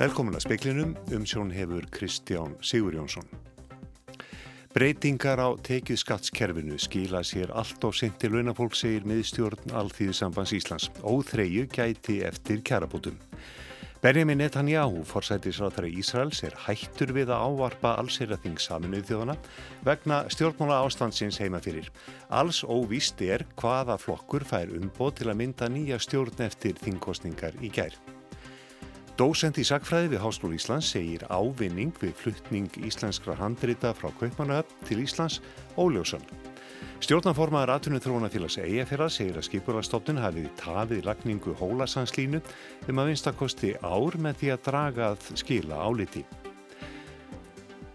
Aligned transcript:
Velkomin 0.00 0.32
að 0.32 0.46
speiklinum, 0.46 0.92
um 1.12 1.24
sjón 1.28 1.50
hefur 1.52 1.84
Kristján 1.92 2.54
Sigur 2.64 2.94
Jónsson. 2.96 3.26
Breytingar 4.72 5.42
á 5.44 5.52
tekið 5.60 5.98
skattskerfinu 6.00 6.78
skila 6.80 7.20
sér 7.20 7.52
allt 7.52 7.84
of 7.84 7.98
sent 7.98 8.16
til 8.22 8.30
launafólk 8.32 8.78
segir 8.80 9.04
miðstjórn 9.04 9.74
Alþýðisambands 9.76 10.54
Íslands. 10.56 10.88
Óþreyju 11.04 11.66
gæti 11.68 12.22
eftir 12.24 12.62
kjarabútum. 12.64 13.18
Benjamin 14.00 14.38
Netanyahu, 14.38 15.02
forsætisráþara 15.04 15.88
Ísraels, 15.92 16.38
er 16.40 16.54
hættur 16.64 17.10
við 17.12 17.28
að 17.34 17.42
ávarpa 17.44 17.90
allseraþing 18.00 18.56
saminuð 18.56 19.02
þjóðana 19.10 19.34
vegna 19.84 20.22
stjórnmála 20.32 20.78
ástandsins 20.86 21.36
heima 21.36 21.60
fyrir. 21.60 21.90
Alls 22.32 22.62
óvíst 22.64 23.20
er 23.20 23.44
hvaða 23.60 23.98
flokkur 24.00 24.46
fær 24.48 24.72
umboð 24.72 25.18
til 25.18 25.28
að 25.28 25.36
mynda 25.42 25.68
nýja 25.68 26.00
stjórn 26.00 26.40
eftir 26.46 26.80
þingkostningar 26.80 27.60
í 27.60 27.68
gær. 27.76 27.92
Dósend 29.20 29.60
í 29.60 29.66
Sakfræði 29.68 30.14
við 30.14 30.24
Háskólu 30.24 30.56
Íslands 30.56 30.94
segir 30.94 31.26
ávinning 31.28 31.92
við 32.00 32.16
fluttning 32.22 32.72
íslenskra 32.80 33.36
handrita 33.36 33.92
frá 33.92 34.08
Kaupmannahöfn 34.16 34.80
til 34.88 35.04
Íslands 35.04 35.42
óljósan. 35.76 36.24
Stjórnanformaður 37.00 37.72
Atunum 37.74 38.02
Þróunafélags 38.04 38.58
Eyjafjara 38.60 39.08
segir 39.10 39.38
að 39.40 39.46
skipurastofnun 39.48 40.20
hafið 40.20 40.50
tafið 40.60 41.06
lagningu 41.08 41.54
hólasanslínu 41.58 42.42
um 42.90 43.00
að 43.02 43.10
vinstakosti 43.10 43.72
ár 43.80 44.18
með 44.20 44.40
því 44.42 44.52
að 44.54 44.62
draga 44.68 45.08
að 45.14 45.30
skila 45.40 45.80
áliti. 45.80 46.24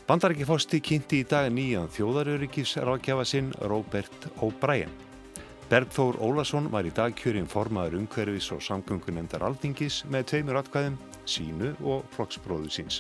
Bandarækjafosti 0.06 0.82
kynnti 0.86 1.24
í 1.24 1.26
dag 1.26 1.48
nýjan 1.50 1.90
þjóðaröryggis 1.90 2.76
rákjafa 2.86 3.24
sinn 3.26 3.48
Robert 3.72 4.28
O'Brien. 4.46 4.92
Bergþór 5.66 6.20
Ólason 6.22 6.68
var 6.70 6.86
í 6.86 6.92
dag 6.94 7.16
kjörinn 7.18 7.50
formaður 7.50 7.98
umhverfis 8.04 8.52
og 8.54 8.62
samgöngunemndar 8.62 9.42
aldingis 9.48 10.04
með 10.14 10.28
tveimur 10.30 10.60
atkvæðum, 10.62 11.00
sínu 11.26 11.72
og 11.82 12.06
flokksbróðu 12.14 12.70
síns. 12.70 13.00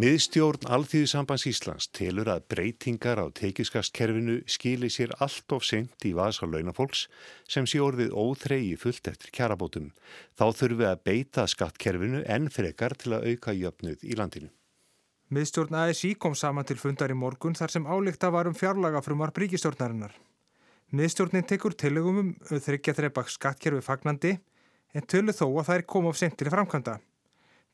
Miðstjórn 0.00 0.64
Alþýðusambands 0.72 1.42
Íslands 1.50 1.86
telur 1.92 2.30
að 2.32 2.46
breytingar 2.48 3.18
á 3.20 3.28
tekiskastkerfinu 3.36 4.38
skili 4.48 4.88
sér 4.88 5.10
allt 5.20 5.52
of 5.52 5.66
senkt 5.68 6.06
í 6.08 6.14
vasa 6.16 6.48
launafólks 6.48 7.02
sem 7.44 7.68
sé 7.68 7.76
orðið 7.84 8.14
óþregi 8.16 8.78
fullt 8.80 9.10
eftir 9.12 9.28
kjarabótum. 9.36 9.90
Þá 10.32 10.46
þurfum 10.56 10.80
við 10.80 10.88
að 10.88 11.04
beita 11.04 11.44
skattkerfinu 11.44 12.24
enn 12.24 12.48
frekar 12.48 12.96
til 12.96 13.12
að 13.18 13.28
auka 13.34 13.52
jöfnuð 13.52 14.08
í 14.08 14.16
landinu. 14.16 14.48
Miðstjórn 15.28 15.76
ASI 15.82 16.14
kom 16.16 16.32
saman 16.40 16.64
til 16.64 16.80
fundar 16.80 17.12
í 17.12 17.18
morgun 17.18 17.60
þar 17.60 17.76
sem 17.76 17.84
álíkta 17.84 18.32
var 18.32 18.48
um 18.48 18.56
fjárlaga 18.56 19.04
frumar 19.04 19.36
bríkistjórnarinnar. 19.36 20.16
Miðstjórnin 20.88 21.44
tekur 21.44 21.76
tilögum 21.76 22.24
um 22.24 22.34
þryggja 22.48 22.96
þrepa 22.96 23.28
skattkerfi 23.28 23.84
fagnandi 23.84 24.38
en 24.96 25.04
tölu 25.04 25.36
þó 25.36 25.50
að 25.50 25.64
það 25.68 25.76
er 25.76 25.88
koma 25.92 26.16
of 26.16 26.16
sent 26.16 26.40
til 26.40 26.48
framkvæmda. 26.48 27.00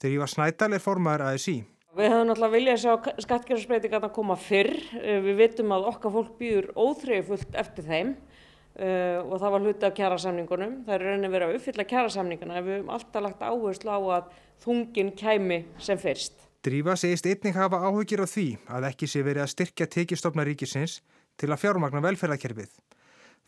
Þegar 0.02 0.16
ég 0.18 0.22
var 0.26 0.34
snædal 0.34 0.74
er 0.74 0.82
formaður 0.82 1.30
ASI. 1.30 1.60
Við 1.98 2.12
höfum 2.12 2.28
náttúrulega 2.28 2.54
viljað 2.54 2.76
sjá 2.78 3.22
skattkerfisbreytinga 3.24 3.98
að 3.98 4.12
koma 4.14 4.36
fyrr. 4.38 4.76
Eh, 5.00 5.16
við 5.24 5.40
vitum 5.40 5.72
að 5.74 5.88
okkar 5.90 6.12
fólk 6.14 6.36
býður 6.38 6.68
óþreyfullt 6.78 7.56
eftir 7.58 7.88
þeim 7.88 8.12
uh, 8.14 9.18
og 9.24 9.34
það 9.42 9.54
var 9.54 9.64
hluti 9.64 9.88
af 9.88 9.96
kjærasamningunum. 9.96 10.76
Það 10.86 10.94
er 10.94 11.04
raunin 11.08 11.32
verið 11.32 11.48
að 11.48 11.58
uppfylla 11.58 11.86
kjærasamninguna 11.90 12.60
en 12.60 12.68
við 12.68 12.76
höfum 12.76 12.92
alltaf 12.94 13.26
lagt 13.26 13.42
áherslu 13.42 13.90
á 13.90 14.00
að 14.14 14.30
þungin 14.62 15.10
kæmi 15.18 15.58
sem 15.82 15.98
fyrst. 15.98 16.46
Drífa 16.62 16.94
segist 17.02 17.26
einning 17.26 17.58
hafa 17.58 17.82
áhugir 17.82 18.22
á 18.22 18.26
því 18.30 18.46
að 18.78 18.88
ekki 18.92 19.10
sé 19.10 19.26
verið 19.26 19.48
að 19.48 19.52
styrkja 19.56 19.90
tekistofna 19.98 20.46
ríkisins 20.46 21.00
til 21.34 21.50
að 21.50 21.64
fjármagna 21.64 22.06
velferðarkerfið. 22.06 22.70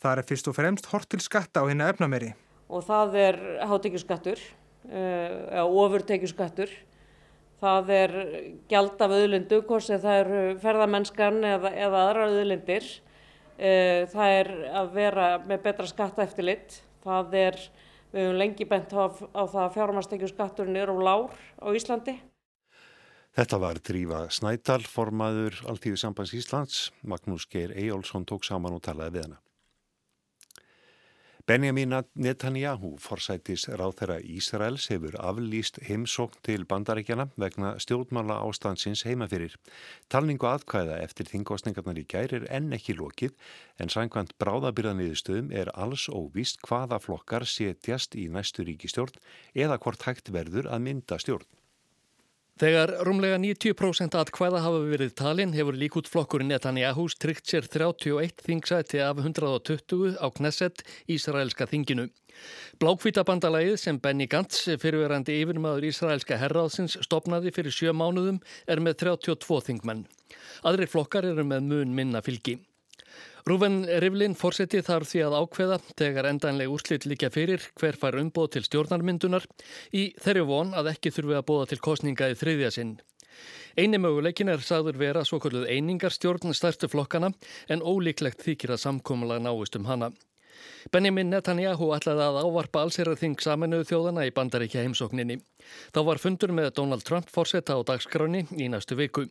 Það 0.03 0.25
er 0.25 0.27
fyrst 0.27 0.51
og 0.51 0.59
fremst 0.59 0.91
hort 0.91 1.07
til 1.07 1.23
skatta 1.23 1.63
á 1.63 1.71
hérna 1.71 1.93
efnameri. 1.95 2.35
Og 2.67 2.83
það 2.87 3.19
er 3.29 3.43
hátekjuskattur, 3.71 4.43
ofurtekjuskattur. 4.91 6.71
Það 7.61 7.93
er 7.93 8.15
gjald 8.71 9.03
af 9.05 9.13
auðlindu, 9.13 9.61
hvort 9.69 9.85
sem 9.85 10.01
það 10.01 10.21
er 10.23 10.59
ferðamennskan 10.63 11.43
eða, 11.45 11.73
eða 11.77 12.05
aðra 12.07 12.29
auðlindir. 12.31 12.87
Eh, 13.61 14.07
það 14.09 14.37
er 14.39 14.51
að 14.81 14.95
vera 14.95 15.27
með 15.45 15.63
betra 15.67 15.89
skatta 15.91 16.25
eftir 16.25 16.49
lit. 16.49 16.79
Það 17.05 17.37
er, 17.43 17.59
við 18.15 18.25
hefum 18.25 18.41
lengi 18.41 18.69
bent 18.69 18.95
á, 18.97 19.05
á 19.13 19.43
það 19.45 19.63
að 19.67 19.75
fjármastekjuskatturinn 19.77 20.81
er 20.81 20.93
á 20.93 20.97
lár 20.97 21.37
á 21.61 21.69
Íslandi. 21.77 22.17
Þetta 23.37 23.61
var 23.63 23.79
Drífa 23.85 24.25
Snædal, 24.33 24.81
formaður 24.89 25.61
Alþýðu 25.71 26.01
sambands 26.01 26.33
Íslands. 26.35 26.81
Magnús 27.05 27.47
Geir 27.53 27.77
Eyjólfsson 27.77 28.25
tók 28.27 28.49
saman 28.49 28.81
og 28.81 28.83
talaði 28.83 29.19
við 29.19 29.29
hana. 29.29 29.39
Benjamin 31.47 31.95
Netanyahu, 32.15 32.97
forsætis 32.99 33.69
ráþæra 33.69 34.19
Ísraels, 34.21 34.89
hefur 34.91 35.15
aflýst 35.19 35.81
heimsókn 35.89 36.41
til 36.43 36.67
bandarækjana 36.67 37.27
vegna 37.37 37.79
stjórnmála 37.79 38.37
ástansins 38.45 39.05
heimafyrir. 39.09 39.55
Talningu 40.09 40.47
aðkvæða 40.51 40.99
eftir 41.05 41.31
þingosningarnar 41.31 42.03
í 42.03 42.05
gæri 42.05 42.41
er 42.41 42.49
enn 42.51 42.73
ekki 42.77 42.99
lokið 42.99 43.33
en 43.81 43.93
sangkvæmt 43.95 44.37
bráðabyrðaniðustöðum 44.43 45.49
er 45.63 45.73
alls 45.75 46.09
óvist 46.13 46.61
hvaða 46.69 47.01
flokkar 47.01 47.49
setjast 47.49 48.15
í 48.15 48.29
næstu 48.29 48.67
ríkistjórn 48.69 49.17
eða 49.55 49.81
hvort 49.81 50.05
hægt 50.09 50.33
verður 50.35 50.69
að 50.69 50.85
mynda 50.89 51.19
stjórn. 51.19 51.49
Þegar 52.61 52.91
rúmlega 53.07 53.39
90% 53.41 54.19
atkvæða 54.21 54.59
hafa 54.61 54.81
verið 54.85 55.15
talin 55.17 55.55
hefur 55.57 55.79
líkútflokkurinn 55.81 56.51
Netanyahús 56.53 57.15
tryggt 57.17 57.49
sér 57.49 57.65
31 57.65 58.43
þingsæti 58.45 59.01
af 59.01 59.23
120 59.23 60.19
á 60.21 60.29
Knesset 60.29 60.83
Ísraelska 61.09 61.65
þinginu. 61.71 62.11
Blákvítabandalagið 62.85 63.79
sem 63.81 63.97
Benny 63.97 64.29
Gantz, 64.29 64.67
fyrirverandi 64.77 65.39
yfirmaður 65.41 65.89
Ísraelska 65.89 66.37
herraðsins, 66.37 66.99
stopnaði 67.01 67.55
fyrir 67.57 67.73
sjö 67.73 67.97
mánuðum 67.97 68.43
er 68.69 68.85
með 68.85 69.07
32 69.07 69.63
þingmenn. 69.71 70.05
Aðri 70.61 70.91
flokkar 70.93 71.33
eru 71.33 71.49
með 71.49 71.65
mun 71.65 71.97
minna 71.97 72.21
fylgi. 72.21 72.59
Rúven 73.49 73.85
Rivlin 74.03 74.35
fórseti 74.37 74.83
þarf 74.85 75.09
því 75.09 75.21
að 75.25 75.37
ákveða 75.41 75.79
þegar 75.97 76.29
endanleg 76.29 76.73
úrslit 76.73 77.07
líka 77.09 77.31
fyrir 77.33 77.65
hver 77.81 77.97
fær 78.01 78.19
umbóð 78.21 78.51
til 78.57 78.65
stjórnarmyndunar 78.67 79.47
í 79.97 80.11
þeirri 80.21 80.45
von 80.51 80.75
að 80.77 80.93
ekki 80.93 81.13
þurfi 81.15 81.39
að 81.39 81.47
bóða 81.49 81.71
til 81.71 81.81
kostninga 81.81 82.29
í 82.33 82.37
þriðja 82.37 82.73
sinn. 82.77 82.97
Einu 83.81 84.01
möguleikin 84.03 84.51
er 84.53 84.61
sagður 84.65 84.99
vera 85.01 85.23
svo 85.25 85.39
kvölduð 85.41 85.71
einingarstjórn 85.73 86.53
stærstu 86.57 86.91
flokkana 86.93 87.31
en 87.69 87.81
ólíklegt 87.81 88.45
þykir 88.45 88.75
að 88.75 88.83
samkómulega 88.85 89.47
náist 89.47 89.79
um 89.79 89.89
hana. 89.89 90.11
Benjamin 90.93 91.31
Netanyahu 91.33 91.91
ætlaði 91.97 92.25
að 92.27 92.39
ávarpa 92.45 92.83
allsýrarþing 92.85 93.39
saminuðu 93.41 93.87
þjóðana 93.89 94.27
í 94.29 94.33
bandaríkja 94.37 94.85
heimsókninni. 94.85 95.39
Þá 95.95 96.01
var 96.09 96.21
fundur 96.21 96.53
með 96.57 96.75
Donald 96.77 97.05
Trump 97.09 97.31
fórseta 97.33 97.77
á 97.77 97.81
dagskráni 97.87 98.47
í 98.57 98.69
næstu 98.73 98.99
viku. 98.99 99.27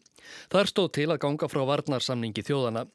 Þar 0.50 0.72
stóð 0.72 0.90
til 0.98 1.10
að 1.10 1.22
ganga 1.26 1.50
frá 1.52 1.62
varnarsamningi 1.70 2.46
þjóðana. 2.46 2.88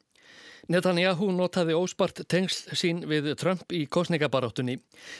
Netanyahu 0.65 1.27
notaði 1.29 1.75
óspart 1.77 2.23
tengsl 2.31 2.73
sín 2.73 3.03
við 3.05 3.27
Trump 3.37 3.69
í 3.75 3.83
kosningabaráttunni. 3.85 4.79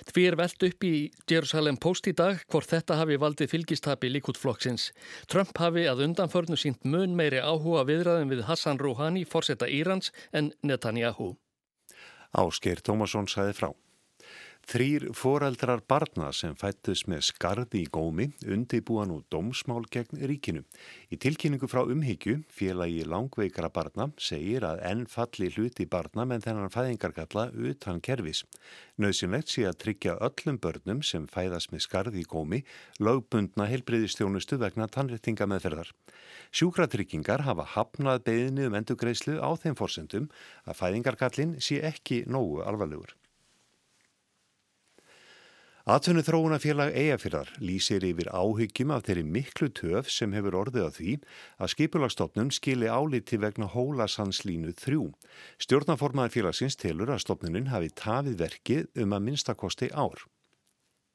Því 0.09 0.23
er 0.31 0.37
veld 0.39 0.65
upp 0.69 0.87
í 0.87 0.93
Jerusalem 1.29 1.77
Post 1.77 2.09
í 2.09 2.15
dag 2.17 2.41
hvort 2.49 2.71
þetta 2.71 2.97
hafi 2.97 3.19
valdið 3.21 3.53
fylgistabi 3.53 4.09
líkútflokksins. 4.15 4.89
Trump 5.29 5.53
hafi 5.61 5.85
að 5.91 6.01
undanförnu 6.07 6.57
sínt 6.57 6.81
mun 6.81 7.13
meiri 7.13 7.43
áhuga 7.45 7.85
viðræðum 7.85 8.33
við 8.33 8.45
Hassan 8.49 8.81
Rouhani, 8.81 9.21
fórsetta 9.29 9.69
Írans, 9.69 10.09
en 10.33 10.49
Netanyahu. 10.65 11.35
Ásker 12.33 12.81
Tómasson 12.81 13.29
sæði 13.29 13.53
frá. 13.53 13.69
Þrýr 14.65 15.11
foreldrar 15.13 15.83
barna 15.85 16.31
sem 16.33 16.55
fættus 16.57 17.03
með 17.05 17.19
skarði 17.27 17.83
í 17.83 17.89
gómi 17.93 18.25
undibúa 18.49 19.03
nú 19.05 19.19
dómsmál 19.29 19.83
gegn 19.93 20.23
ríkinu. 20.25 20.63
Í 21.13 21.19
tilkynningu 21.21 21.67
frá 21.69 21.83
umhyggju, 21.85 22.39
félagi 22.49 23.03
langveikara 23.05 23.69
barna, 23.69 24.07
segir 24.17 24.65
að 24.65 24.81
enn 24.89 25.03
falli 25.11 25.51
hluti 25.53 25.85
barna 25.85 26.25
með 26.25 26.47
þennan 26.47 26.73
fæðingarkalla 26.73 27.43
utan 27.69 28.01
kervis. 28.01 28.41
Nauðsynlegt 28.97 29.53
sé 29.53 29.67
að 29.69 29.77
tryggja 29.83 30.15
öllum 30.25 30.57
börnum 30.63 31.03
sem 31.05 31.27
fæðast 31.29 31.69
með 31.69 31.85
skarði 31.85 32.23
í 32.23 32.29
gómi 32.31 32.63
lögbundna 32.97 33.67
helbriðistjónustu 33.69 34.57
vegna 34.63 34.87
tannrettinga 34.89 35.45
meðferðar. 35.51 35.91
Sjúkratryggingar 36.49 37.45
hafa 37.45 37.67
hafnað 37.75 38.25
beðinu 38.31 38.71
um 38.71 38.79
endugreislu 38.81 39.37
á 39.37 39.53
þeim 39.61 39.77
forsendum 39.77 40.25
að 40.65 40.81
fæðingarkallin 40.81 41.59
sé 41.61 41.83
ekki 41.85 42.23
nógu 42.25 42.65
alvarlegur. 42.65 43.13
Atvinnu 45.85 46.23
þróunafélag 46.25 46.95
Eyjafyrðar 46.97 47.49
lýsir 47.61 48.01
yfir 48.07 48.25
áhyggjum 48.33 48.89
af 48.95 49.03
þeirri 49.05 49.21
miklu 49.35 49.67
töf 49.69 50.07
sem 50.09 50.31
hefur 50.33 50.55
orðið 50.57 50.81
að 50.81 50.95
því 50.95 51.11
að 51.61 51.69
skipulagstofnun 51.75 52.47
skili 52.57 52.87
áliti 52.89 53.37
vegna 53.37 53.67
hólasanslínu 53.69 54.71
3. 54.79 55.03
Stjórnaformaðar 55.61 56.31
félagsins 56.33 56.73
telur 56.81 57.11
að 57.13 57.19
stofnunin 57.21 57.69
hafi 57.69 57.91
tafið 58.01 58.39
verkið 58.39 59.03
um 59.03 59.13
að 59.13 59.21
minnstakosti 59.27 59.91
ár. 59.93 60.23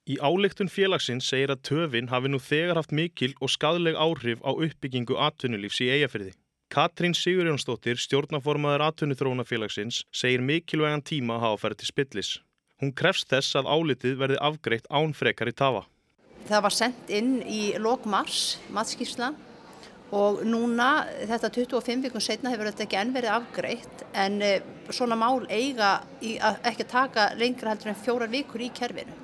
Í 0.07 0.21
áleiktun 0.23 0.71
félagsins 0.71 1.27
segir 1.33 1.51
að 1.51 1.65
töfin 1.67 2.13
hafi 2.13 2.31
nú 2.31 2.39
þegar 2.39 2.79
haft 2.79 2.95
mikil 2.95 3.33
og 3.43 3.51
skadleg 3.51 3.99
áhrif 3.99 4.39
á 4.47 4.55
uppbyggingu 4.55 5.19
atvinnulífs 5.19 5.81
í 5.83 5.89
eigafyrði. 5.97 6.37
Katrín 6.71 7.19
Sigurjónsdóttir, 7.19 7.99
stjórnaformaður 7.99 8.87
atvinnuþróunafélagsins, 8.87 10.05
segir 10.15 10.47
mikilvægan 10.47 11.03
tíma 11.03 11.41
að 11.41 11.45
hafa 11.49 11.61
færið 11.65 11.83
til 11.83 11.91
spillis. 11.91 12.33
Hún 12.81 12.95
krefst 12.97 13.29
þess 13.29 13.59
að 13.61 13.69
álitið 13.69 14.19
verði 14.21 14.41
afgreitt 14.41 14.89
án 14.89 15.13
frekar 15.17 15.51
í 15.51 15.57
tafa. 15.57 15.85
Það 16.49 16.63
var 16.65 16.75
sendt 16.75 17.11
inn 17.13 17.33
í 17.45 17.63
lok 17.77 18.07
mars, 18.09 18.59
matskísla, 18.73 19.35
og 20.17 20.41
núna 20.49 21.05
þetta 21.29 21.51
25 21.55 22.07
vikun 22.09 22.25
setna 22.25 22.51
hefur 22.51 22.71
þetta 22.71 22.87
ekki 22.87 22.99
enn 22.99 23.13
verið 23.15 23.35
afgreitt 23.37 24.05
en 24.19 24.41
eh, 24.43 24.63
svona 24.91 25.19
mál 25.19 25.45
eiga 25.47 26.01
að 26.19 26.65
ekki 26.73 26.87
taka 26.91 27.29
lengra 27.39 27.75
heldur 27.75 27.93
en 27.93 28.01
fjórar 28.01 28.33
vikur 28.33 28.65
í 28.65 28.73
kerfinu. 28.75 29.15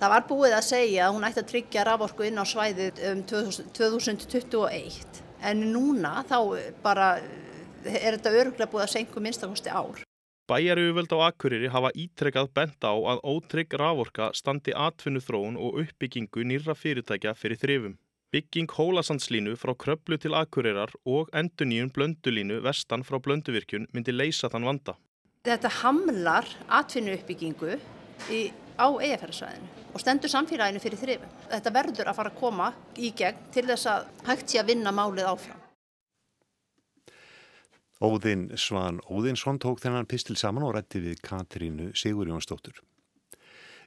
Það 0.00 0.14
var 0.16 0.24
búið 0.26 0.56
að 0.56 0.66
segja 0.66 1.04
að 1.06 1.14
hún 1.14 1.26
ætti 1.28 1.42
að 1.44 1.50
tryggja 1.52 1.84
raforku 1.86 2.26
inn 2.26 2.40
á 2.42 2.44
svæðið 2.48 3.02
um 3.12 3.20
2021 3.28 5.20
en 5.46 5.62
núna 5.70 6.24
þá 6.26 6.38
bara 6.82 7.12
er 7.86 8.16
þetta 8.16 8.34
öruglega 8.40 8.72
búið 8.72 8.86
að 8.88 8.94
senku 8.96 9.22
minnstakosti 9.22 9.70
ár. 9.70 10.02
Bæjarjöföld 10.52 11.12
á 11.16 11.32
Akureyri 11.32 11.68
hafa 11.72 11.88
ítrekkað 11.96 12.50
bent 12.52 12.84
á 12.84 12.92
að 12.92 13.22
ótrygg 13.24 13.72
raforka 13.80 14.26
standi 14.36 14.74
atvinnu 14.76 15.22
þróun 15.24 15.54
og 15.56 15.78
uppbyggingu 15.80 16.44
nýra 16.44 16.74
fyrirtækja 16.76 17.32
fyrir 17.32 17.60
þrifum. 17.62 17.94
Bygging 18.36 18.68
hólasandslínu 18.76 19.54
frá 19.56 19.72
kröplu 19.84 20.18
til 20.20 20.36
Akureyrar 20.36 20.92
og 21.08 21.32
enduníun 21.32 21.88
blöndulínu 21.96 22.60
vestan 22.66 23.00
frá 23.00 23.16
blönduvirkjun 23.24 23.88
myndi 23.96 24.12
leysa 24.12 24.52
þann 24.52 24.68
vanda. 24.68 24.96
Þetta 25.48 25.72
hamlar 25.80 26.52
atvinnu 26.68 27.16
uppbyggingu 27.16 27.72
í, 28.28 28.42
á 28.76 28.92
eigafærarsvæðinu 28.92 29.88
og 29.94 30.04
stendur 30.04 30.36
samfélaginu 30.36 30.84
fyrir 30.84 31.00
þrifum. 31.00 31.32
Þetta 31.48 31.76
verður 31.80 32.12
að 32.12 32.20
fara 32.20 32.34
að 32.36 32.40
koma 32.44 32.68
í 33.00 33.14
gegn 33.16 33.40
til 33.56 33.64
þess 33.72 33.88
að 33.96 34.08
hægt 34.28 34.52
sé 34.52 34.60
að 34.60 34.74
vinna 34.74 34.92
málið 35.00 35.32
áfram. 35.32 35.61
Óðinn 38.02 38.48
Svan 38.58 38.96
Óðinsson 39.06 39.60
tók 39.62 39.78
þennan 39.78 40.08
pistil 40.10 40.34
saman 40.34 40.64
og 40.66 40.72
rætti 40.74 40.98
við 41.04 41.20
Katrínu 41.22 41.92
Sigurjónsdóttur. 41.94 42.80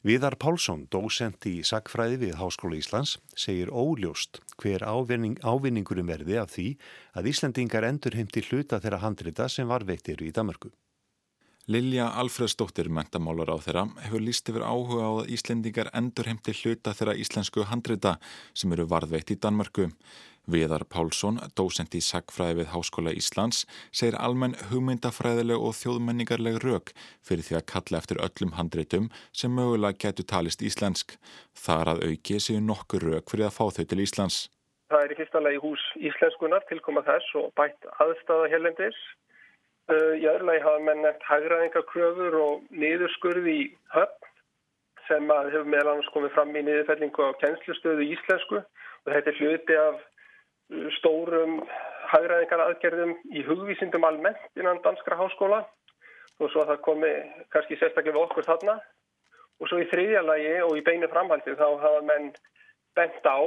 Viðar 0.08 0.38
Pálsson, 0.40 0.86
dósent 0.88 1.44
í 1.50 1.58
Sackfræði 1.68 2.22
við 2.22 2.38
Háskóla 2.40 2.78
Íslands, 2.80 3.18
segir 3.36 3.74
óljóst 3.74 4.40
hver 4.62 4.86
ávinning, 4.88 5.36
ávinningurum 5.44 6.08
verði 6.08 6.40
af 6.40 6.54
því 6.54 6.68
að 7.18 7.28
Íslandingar 7.34 7.90
endur 7.90 8.16
heimti 8.16 8.46
hluta 8.48 8.80
þeirra 8.80 9.02
handrita 9.04 9.50
sem 9.52 9.68
var 9.68 9.84
veittir 9.84 10.24
í 10.24 10.32
Danmarku. 10.32 10.72
Lilja 11.68 12.12
Alfredsdóttir, 12.22 12.92
mentamálar 12.94 13.50
á 13.50 13.58
þeirra, 13.58 13.88
hefur 14.06 14.22
líst 14.22 14.48
yfir 14.52 14.64
áhuga 14.64 15.10
á 15.10 15.12
að 15.26 15.32
Íslandingar 15.34 15.90
endur 15.98 16.30
heimti 16.30 16.54
hluta 16.62 16.94
þeirra 16.94 17.18
íslensku 17.18 17.66
handrita 17.66 18.20
sem 18.54 18.72
eru 18.78 18.86
varðveitt 18.88 19.34
í 19.34 19.40
Danmarku. 19.42 19.90
Viðar 20.46 20.84
Pálsson, 20.86 21.40
dósent 21.58 21.96
í 21.98 22.02
sagfræði 22.06 22.60
við 22.60 22.68
Háskóla 22.74 23.14
Íslands, 23.18 23.64
segir 23.90 24.18
almenn 24.22 24.54
hugmyndafræðileg 24.70 25.58
og 25.58 25.74
þjóðmenningarleg 25.80 26.60
rauk 26.62 26.92
fyrir 27.26 27.48
því 27.48 27.58
að 27.60 27.66
kalla 27.72 28.02
eftir 28.02 28.22
öllum 28.22 28.54
handreitum 28.60 29.08
sem 29.34 29.56
mögulega 29.58 29.98
getur 30.06 30.30
talist 30.30 30.62
íslensk. 30.62 31.18
Þar 31.58 31.96
að 31.96 32.04
auki 32.12 32.38
séu 32.38 32.62
nokkur 32.62 33.08
rauk 33.10 33.34
fyrir 33.34 33.50
að 33.50 33.58
fá 33.58 33.66
þau 33.74 33.86
til 33.90 34.04
Íslands. 34.06 34.40
Það 34.94 35.02
er 35.02 35.16
í 35.16 35.20
fyrsta 35.20 35.42
lagi 35.42 35.62
hús 35.64 35.84
íslenskunar 35.98 36.66
tilkoma 36.70 37.02
þess 37.10 37.36
og 37.42 37.50
bætt 37.58 37.90
aðstafa 37.98 38.52
hérlendis. 38.54 39.02
Uh, 39.90 40.14
í 40.18 40.26
öðru 40.30 40.50
lagi 40.52 40.62
hafa 40.66 40.82
menn 40.86 41.06
eftir 41.10 41.30
hægraðingarkröfur 41.30 42.38
og 42.42 42.70
niðurskurði 42.74 43.58
í 43.64 43.66
höfn 43.94 44.34
sem 45.08 45.30
hefur 45.30 45.70
meðal 45.70 45.94
annars 45.94 46.10
komið 46.14 46.34
fram 46.34 46.54
í 46.58 46.64
niðurfellingu 46.66 47.30
á 47.30 47.38
kennslustöðu 47.42 48.08
íslensku 48.14 48.62
og 48.62 49.10
þetta 49.12 49.32
er 49.32 49.42
hluti 49.42 49.78
af 49.78 50.00
stórum 50.98 51.62
hagræðingar 52.12 52.64
aðgerðum 52.66 53.16
í 53.34 53.44
hugvísindum 53.46 54.06
almennt 54.08 54.60
innan 54.60 54.82
danskra 54.86 55.18
háskóla. 55.20 55.64
Og 56.42 56.52
svo 56.52 56.66
að 56.66 56.74
það 56.74 56.82
komi 56.84 57.12
kannski 57.54 57.78
sérstaklega 57.80 58.18
við 58.18 58.26
okkur 58.26 58.48
þarna. 58.50 58.76
Og 59.62 59.70
svo 59.72 59.80
í 59.80 59.88
þriðja 59.88 60.24
lagi 60.26 60.56
og 60.66 60.74
í 60.76 60.84
beinu 60.84 61.08
framhaldi 61.12 61.56
þá 61.56 61.68
hafa 61.80 62.02
menn 62.10 62.34
bent 62.96 63.28
á 63.28 63.40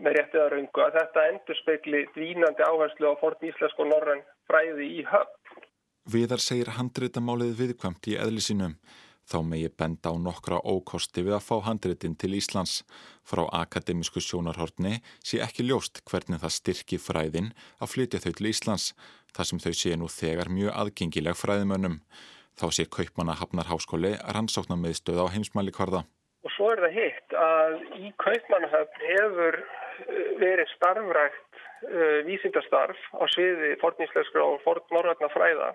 með 0.00 0.16
réttið 0.18 0.42
að 0.42 0.50
raungu 0.52 0.82
að 0.84 0.98
þetta 0.98 1.24
endur 1.30 1.58
speikli 1.60 2.02
dvínandi 2.16 2.66
áherslu 2.66 3.12
á 3.12 3.14
forn 3.20 3.48
íslensk 3.48 3.80
og 3.80 3.90
norrann 3.92 4.22
fræði 4.48 4.90
í 5.00 5.06
höfn. 5.08 5.64
Viðar 6.12 6.42
segir 6.44 6.74
handritamálið 6.76 7.54
viðkvæmt 7.60 8.10
í 8.12 8.18
eðlisinum 8.20 8.76
Þá 9.24 9.38
megi 9.48 9.70
benda 9.72 10.12
á 10.12 10.14
nokkra 10.20 10.58
ókosti 10.60 11.24
við 11.24 11.38
að 11.38 11.46
fá 11.46 11.54
handritin 11.64 12.16
til 12.20 12.34
Íslands. 12.36 12.82
Frá 13.24 13.46
akademísku 13.56 14.20
sjónarhortni 14.20 14.98
sé 15.24 15.40
ekki 15.44 15.64
ljóst 15.64 16.02
hvernig 16.10 16.42
það 16.42 16.56
styrki 16.58 16.98
fræðin 17.00 17.52
að 17.80 17.92
flytja 17.94 18.20
þau 18.20 18.32
til 18.36 18.50
Íslands, 18.50 18.90
þar 19.32 19.48
sem 19.48 19.62
þau 19.64 19.72
sé 19.80 19.94
nú 19.96 20.10
þegar 20.12 20.52
mjög 20.52 20.76
aðgengileg 20.82 21.38
fræðimönnum. 21.40 22.00
Þá 22.54 22.66
sé 22.76 22.84
Kaupmanna 22.86 23.38
Hafnar 23.40 23.70
Háskóli 23.70 24.12
rannsóknar 24.36 24.78
meðstöð 24.78 25.24
á 25.24 25.32
heimsmæli 25.32 25.72
kvarða. 25.74 26.04
Og 26.44 26.52
svo 26.54 26.68
er 26.74 26.84
það 26.84 26.98
hitt 27.00 27.34
að 27.40 27.78
í 28.04 28.12
Kaupmannahöfn 28.20 29.08
hefur 29.08 29.58
eh, 29.58 30.28
verið 30.42 30.68
starfrækt 30.74 31.58
uh, 31.88 32.20
vísindastarf 32.28 33.00
á 33.16 33.24
sviði 33.32 33.72
fornísleikskra 33.80 34.44
og 34.44 34.60
fornnorðarna 34.66 35.32
fræða 35.32 35.72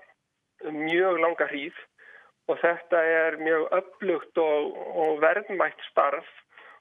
mjög 0.68 1.20
langa 1.24 1.48
hríð 1.50 1.76
og 2.50 2.58
þetta 2.64 3.02
er 3.06 3.38
mjög 3.42 3.68
upplugt 3.78 4.42
og, 4.42 4.76
og 5.04 5.22
verðmætt 5.24 5.82
starf 5.90 6.30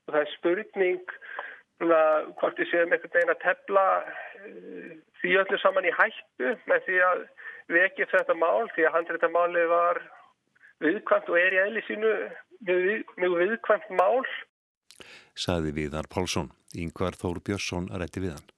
og 0.06 0.15
það 0.15 0.20
er 0.23 0.32
spurning 0.37 1.15
svona, 1.79 2.03
hvort 2.41 2.61
við 2.61 2.70
séum 2.73 2.94
einhvern 2.94 3.15
veginn 3.15 3.35
að 3.35 3.43
tefla 3.44 3.87
uh, 4.03 4.93
því 5.20 5.35
öllu 5.43 5.61
saman 5.62 5.88
í 5.88 5.94
hættu 5.94 6.55
með 6.70 6.87
því 6.88 7.00
að 7.11 7.25
við 7.69 7.85
ekki 7.85 8.11
þetta 8.12 8.38
mál 8.41 8.70
því 8.75 8.88
að 8.88 8.94
handreita 8.97 9.32
máli 9.35 9.65
var 9.70 10.03
viðkvæmt 10.85 11.32
og 11.32 11.41
er 11.41 11.56
í 11.56 11.62
eðli 11.65 11.85
sínu 11.88 12.12
mjög 12.69 13.41
viðkvæmt 13.43 13.91
mál. 13.99 14.23
Saði 15.38 15.75
Viðar 15.76 16.09
Pálsson, 16.11 16.50
yngvar 16.75 17.19
Þór 17.19 17.43
Björnsson 17.47 17.91
að 17.93 18.06
rétti 18.06 18.25
við 18.25 18.35
hann. 18.35 18.49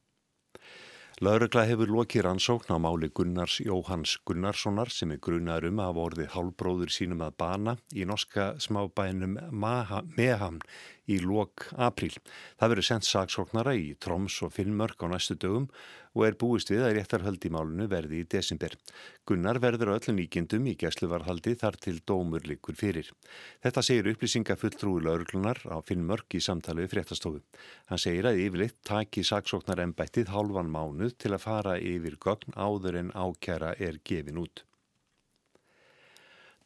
Laurugla 1.20 1.66
hefur 1.68 1.90
lokið 1.92 2.22
rannsókn 2.24 2.72
á 2.72 2.80
máli 2.80 3.10
Gunnars 3.12 3.58
Jóhanns 3.60 4.14
Gunnarssonar 4.24 4.88
sem 4.88 5.10
er 5.12 5.18
grunar 5.20 5.66
um 5.68 5.82
að 5.84 5.98
vorði 5.98 6.24
hálbróður 6.32 6.92
sínum 6.94 7.20
að 7.26 7.34
bana 7.42 7.74
í 7.92 8.06
norska 8.08 8.46
smábænum 8.56 9.34
Mehamn 9.52 10.62
í 11.10 11.18
lok 11.24 11.66
apríl. 11.74 12.12
Það 12.60 12.72
verður 12.72 12.86
sendt 12.86 13.08
saksóknara 13.08 13.74
í 13.78 13.90
Troms 14.00 14.36
og 14.46 14.54
Finnmörk 14.54 15.02
á 15.02 15.06
næstu 15.10 15.36
dögum 15.40 15.66
og 16.14 16.24
er 16.26 16.36
búist 16.38 16.70
við 16.72 16.82
að 16.86 16.94
réttarhöld 16.98 17.44
í 17.46 17.50
málunu 17.54 17.86
verði 17.90 18.22
í 18.22 18.28
desember. 18.30 18.74
Gunnar 19.28 19.60
verður 19.62 19.92
öllum 19.94 20.22
íkjendum 20.24 20.66
í 20.70 20.76
gæsluvarhaldi 20.80 21.54
þar 21.60 21.78
til 21.84 21.98
dómur 22.06 22.46
likur 22.50 22.78
fyrir. 22.78 23.10
Þetta 23.62 23.84
segir 23.86 24.10
upplýsingafulltrúi 24.14 25.04
lauruglunar 25.06 25.62
á 25.70 25.78
Finnmörk 25.86 26.38
í 26.38 26.42
samtali 26.42 26.86
við 26.86 26.96
fréttastofu. 26.96 27.44
Hann 27.90 28.02
segir 28.02 28.30
að 28.30 28.42
yfirleitt 28.46 28.80
taki 28.86 29.26
saksóknar 29.26 29.84
ennbættið 29.86 30.34
hálfan 30.34 30.72
mánuð 30.72 31.14
til 31.18 31.34
að 31.36 31.46
fara 31.46 31.78
yfir 31.78 32.18
gögn 32.22 32.58
áður 32.58 33.04
en 33.04 33.14
ákjara 33.14 33.76
er 33.78 34.02
gefin 34.02 34.42
út. 34.42 34.64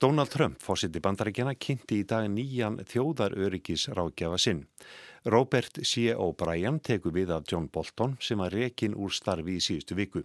Donald 0.01 0.29
Trump, 0.29 0.59
fósiti 0.59 0.99
bandarækjana, 0.99 1.55
kynnti 1.55 2.01
í 2.03 2.07
dag 2.11 2.27
nýjan 2.27 2.81
þjóðaröryggis 2.91 3.87
rákjafa 3.95 4.41
sinn. 4.43 4.65
Robert 5.31 5.79
C. 5.87 6.11
O'Brien 6.19 6.81
teku 6.83 7.13
við 7.15 7.31
af 7.37 7.47
John 7.49 7.69
Bolton 7.73 8.17
sem 8.21 8.43
var 8.43 8.53
rekin 8.53 8.97
úr 8.99 9.15
starfi 9.15 9.55
í 9.55 9.63
síðustu 9.63 9.95
viku. 9.97 10.25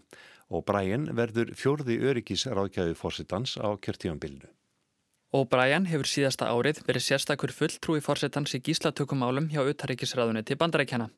O'Brien 0.49 1.11
verður 1.15 1.53
fjörði 1.53 1.99
öryggis 2.01 2.47
rákjafi 2.49 2.97
fósitans 2.97 3.59
á 3.61 3.69
kjörtífambilinu. 3.77 4.49
O'Brien 5.29 5.85
hefur 5.85 6.09
síðasta 6.09 6.47
árið 6.49 6.79
verið 6.87 7.03
sérstakur 7.05 7.51
fulltrúi 7.53 8.01
fórsetans 8.01 8.55
í 8.57 8.59
gíslatökumálum 8.65 9.51
hjá 9.53 9.61
utarrikisræðunni 9.61 10.41
til 10.41 10.57
bandarækjana. 10.57 11.11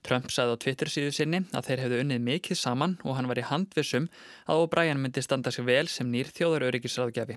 Trump 0.00 0.32
sagði 0.32 0.56
á 0.56 0.62
Twitter 0.64 0.88
síðu 0.88 1.12
sinni 1.12 1.42
að 1.52 1.68
þeir 1.68 1.82
hefðu 1.84 1.98
unnið 2.06 2.24
mikið 2.30 2.60
saman 2.62 2.96
og 3.04 3.18
hann 3.18 3.28
var 3.28 3.42
í 3.42 3.44
handvissum 3.44 4.08
að 4.48 4.64
O'Brien 4.64 5.04
myndi 5.04 5.20
standa 5.20 5.52
sig 5.52 5.68
vel 5.68 5.84
sem 5.92 6.08
nýr 6.08 6.32
þjóðaröryggisræðgjafi. 6.32 7.36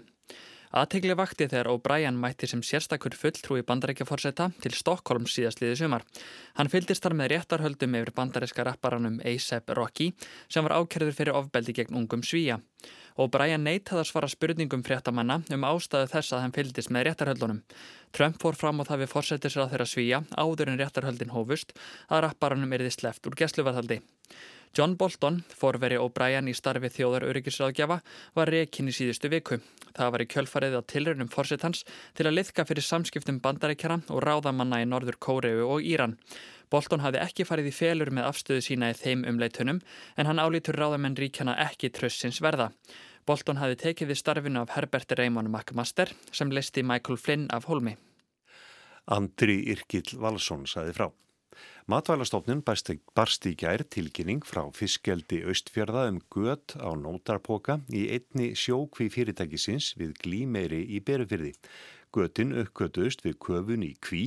Aðtegli 0.72 1.12
vakti 1.20 1.50
þegar 1.52 1.68
O'Brien 1.74 2.16
mætti 2.16 2.48
sem 2.48 2.62
sérstakur 2.64 3.12
fulltrúi 3.20 3.60
bandarækjaforsetta 3.68 4.46
til 4.64 4.72
Stokkólm 4.72 5.26
síðastliði 5.28 5.76
sumar. 5.82 6.06
Hann 6.56 6.72
fylgist 6.72 7.04
þar 7.04 7.18
með 7.20 7.34
réttarhöldum 7.34 7.98
yfir 8.00 8.14
bandaríska 8.16 8.64
rapparanum 8.64 9.18
A$AP 9.20 9.74
Rocky 9.76 10.14
sem 10.48 10.64
var 10.64 10.78
ákerður 10.80 11.18
fyrir 11.18 11.36
ofbeldi 11.36 11.76
gegn 11.76 12.00
ungum 12.00 12.24
svíja. 12.24 12.62
O'Brien 13.20 13.68
neitt 13.68 13.92
að 13.92 14.06
svara 14.08 14.32
spurningum 14.32 14.86
fréttamanna 14.88 15.42
um 15.52 15.68
ástæðu 15.68 16.08
þess 16.14 16.32
að 16.32 16.46
hann 16.46 16.56
fylgist 16.56 16.94
með 16.96 17.10
réttarhöldunum. 17.10 17.60
Trump 18.16 18.40
fór 18.40 18.56
fram 18.56 18.80
á 18.80 18.88
það 18.88 19.04
við 19.04 19.12
forsettisrað 19.12 19.74
þeirra 19.74 19.90
svíja 19.92 20.24
áður 20.40 20.72
en 20.72 20.80
réttarhöldin 20.80 21.36
hófust 21.36 21.76
að 22.08 22.30
rapparanum 22.30 22.80
erði 22.80 22.96
sleft 22.96 23.28
úr 23.28 23.36
gesluvarðhaldi. 23.44 24.00
John 24.72 24.94
Bolton, 24.96 25.42
forveri 25.52 25.98
O'Brien 26.00 26.48
í 26.48 26.54
starfi 26.56 26.88
þjóðar 26.96 27.26
öryggisráðgjafa, 27.28 27.98
var 28.38 28.52
rekin 28.54 28.88
í 28.88 28.94
síðustu 28.96 29.28
viku. 29.34 29.58
Það 29.92 30.12
var 30.14 30.24
í 30.24 30.28
kjölfarið 30.32 30.78
á 30.80 30.82
tilraunum 30.88 31.32
fórsetans 31.34 31.84
til 32.16 32.30
að 32.30 32.38
liðka 32.38 32.64
fyrir 32.70 32.86
samskiptum 32.88 33.42
bandarækjara 33.44 33.98
og 34.08 34.24
ráðamanna 34.24 34.80
í 34.80 34.88
Norður 34.88 35.20
Kóreu 35.20 35.66
og 35.68 35.84
Íran. 35.84 36.16
Bolton 36.72 37.04
hafði 37.04 37.20
ekki 37.20 37.44
farið 37.50 37.68
í 37.68 37.76
felur 37.76 38.14
með 38.16 38.30
afstöðu 38.30 38.64
sína 38.64 38.94
í 38.94 38.96
þeim 38.96 39.26
umleitunum 39.28 39.82
en 40.16 40.30
hann 40.30 40.40
álítur 40.40 40.80
ráðamenn 40.80 41.20
ríkjana 41.20 41.58
ekki 41.68 41.92
trössins 41.92 42.40
verða. 42.40 42.70
Bolton 43.28 43.60
hafði 43.60 43.82
tekið 43.84 44.14
við 44.14 44.22
starfinu 44.22 44.64
af 44.64 44.72
Herbert 44.78 45.12
Raymond 45.20 45.52
McMaster 45.52 46.16
sem 46.32 46.48
listi 46.48 46.80
Michael 46.80 47.20
Flynn 47.20 47.50
af 47.52 47.68
Holmi. 47.68 47.98
Andri 49.12 49.66
Irkill 49.68 50.16
Valsson 50.16 50.64
saði 50.64 50.96
frá. 50.96 51.10
Matvælastofnun 51.92 52.62
barst 52.64 53.46
í 53.50 53.52
gær 53.60 53.82
tilkynning 53.92 54.46
frá 54.48 54.62
fiskjaldi 54.72 55.42
Östfjörða 55.52 56.06
um 56.08 56.22
gött 56.32 56.78
á 56.80 56.88
nótarpoka 56.96 57.82
í 57.92 58.06
einni 58.16 58.54
sjókví 58.56 59.10
fyrirtækisins 59.12 59.90
við 60.00 60.14
glímeiri 60.22 60.80
í 60.88 61.02
Berufyrði. 61.04 61.52
Götin 62.16 62.54
uppgötuðust 62.62 63.26
við 63.26 63.36
köfun 63.44 63.84
í 63.84 63.92
kví 64.08 64.22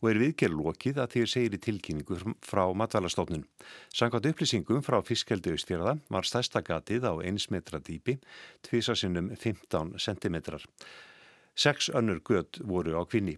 og 0.00 0.08
er 0.14 0.22
viðgerð 0.22 0.62
lokið 0.62 1.02
að 1.04 1.12
því 1.16 1.26
segir 1.34 1.58
í 1.58 1.60
tilkynningu 1.66 2.20
frá 2.46 2.64
matvælastofnun. 2.84 3.44
Sankvæmt 3.92 4.30
upplýsingum 4.32 4.80
frá 4.86 5.02
fiskjaldi 5.04 5.52
Östfjörða 5.58 5.98
var 6.08 6.30
stærsta 6.30 6.64
gatið 6.64 7.04
á 7.04 7.12
1 7.20 7.50
metra 7.52 7.82
dýpi, 7.84 8.16
tvísasinnum 8.64 9.34
15 9.36 9.92
cm. 10.00 10.40
Seks 11.52 11.92
önnur 11.92 12.24
gött 12.24 12.62
voru 12.64 12.96
á 12.96 13.04
kvinni. 13.04 13.36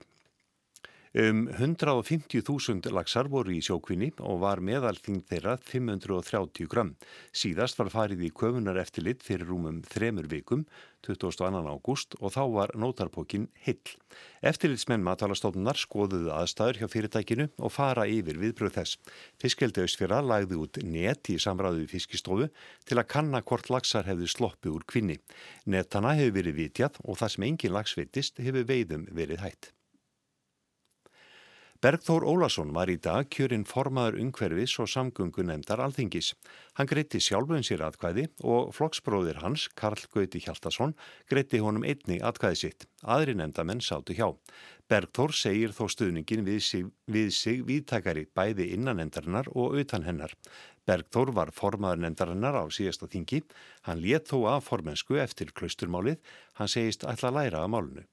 Um 1.12 1.44
150.000 1.52 2.88
laxar 2.88 3.28
voru 3.28 3.52
í 3.52 3.58
sjókvinni 3.60 4.14
og 4.24 4.38
var 4.40 4.62
meðalþing 4.64 5.18
þeirra 5.28 5.58
530 5.60 6.70
gram. 6.72 6.94
Síðast 7.36 7.76
var 7.76 7.90
farið 7.92 8.22
í 8.24 8.30
köfunar 8.32 8.78
eftirlit 8.80 9.20
fyrir 9.20 9.50
rúmum 9.50 9.82
þremur 9.84 10.30
vikum, 10.30 10.62
22. 11.04 11.50
ágúst 11.68 12.16
og 12.16 12.32
þá 12.32 12.40
var 12.54 12.72
nótarpókin 12.80 13.44
hill. 13.66 13.92
Eftirlitsmenn 14.40 15.04
matalastofnunar 15.04 15.76
skoðuðu 15.76 16.32
aðstæður 16.32 16.80
hjá 16.80 16.88
fyrirtækinu 16.94 17.48
og 17.60 17.74
fara 17.76 18.08
yfir 18.08 18.40
viðbröð 18.40 18.78
þess. 18.78 18.96
Fiskeldi 19.36 19.84
Östfjara 19.84 20.22
lagði 20.24 20.62
út 20.64 20.80
net 20.80 21.28
í 21.28 21.36
samræðu 21.36 21.84
fiskistofu 21.92 22.48
til 22.88 22.96
að 22.96 23.10
kanna 23.12 23.44
hvort 23.44 23.68
laxar 23.68 24.08
hefði 24.08 24.32
sloppi 24.32 24.72
úr 24.72 24.88
kvinni. 24.88 25.20
Netana 25.68 26.16
hefur 26.16 26.38
verið 26.40 26.58
vitjað 26.62 27.04
og 27.04 27.20
það 27.20 27.36
sem 27.36 27.48
engin 27.50 27.76
lax 27.76 28.00
veitist 28.00 28.40
hefur 28.40 28.64
veiðum 28.64 29.10
verið 29.12 29.44
hætt. 29.44 29.74
Bergþór 31.82 32.22
Ólason 32.22 32.68
var 32.76 32.86
í 32.92 32.94
dag 33.02 33.26
kjörinn 33.26 33.64
formaður 33.66 34.20
umhverfis 34.22 34.76
og 34.78 34.86
samgöngu 34.86 35.42
nefndar 35.42 35.80
alþingis. 35.82 36.28
Hann 36.78 36.86
greitti 36.86 37.18
sjálfum 37.18 37.64
sér 37.66 37.82
atkvæði 37.82 38.28
og 38.46 38.68
flokksbróðir 38.76 39.40
hans, 39.42 39.64
Karl 39.74 39.98
Gauti 40.14 40.38
Hjaltason, 40.44 40.94
greitti 41.26 41.58
honum 41.58 41.82
einni 41.82 42.20
atkvæði 42.22 42.60
sitt. 42.60 42.86
Aðri 43.02 43.34
nefndamenn 43.34 43.82
sátu 43.82 44.14
hjá. 44.14 44.28
Bergþór 44.86 45.34
segir 45.34 45.74
þó 45.74 45.88
stuðningin 45.90 46.46
við 46.46 46.62
sig, 46.68 46.86
við 47.10 47.34
sig 47.34 47.66
viðtækari 47.66 48.28
bæði 48.30 48.68
innan 48.78 49.02
nefndarinnar 49.02 49.50
og 49.50 49.74
utan 49.82 50.06
hennar. 50.06 50.38
Bergþór 50.86 51.34
var 51.34 51.50
formaður 51.50 52.06
nefndarinnar 52.06 52.62
á 52.62 52.64
síðasta 52.70 53.10
þingi. 53.10 53.42
Hann 53.90 54.06
let 54.06 54.30
þó 54.30 54.54
af 54.54 54.70
formensku 54.70 55.18
eftir 55.18 55.50
klausturmálið. 55.50 56.22
Hann 56.62 56.70
segist 56.70 57.02
ætla 57.02 57.34
að 57.34 57.40
læra 57.40 57.66
að 57.66 57.74
málunu. 57.74 58.10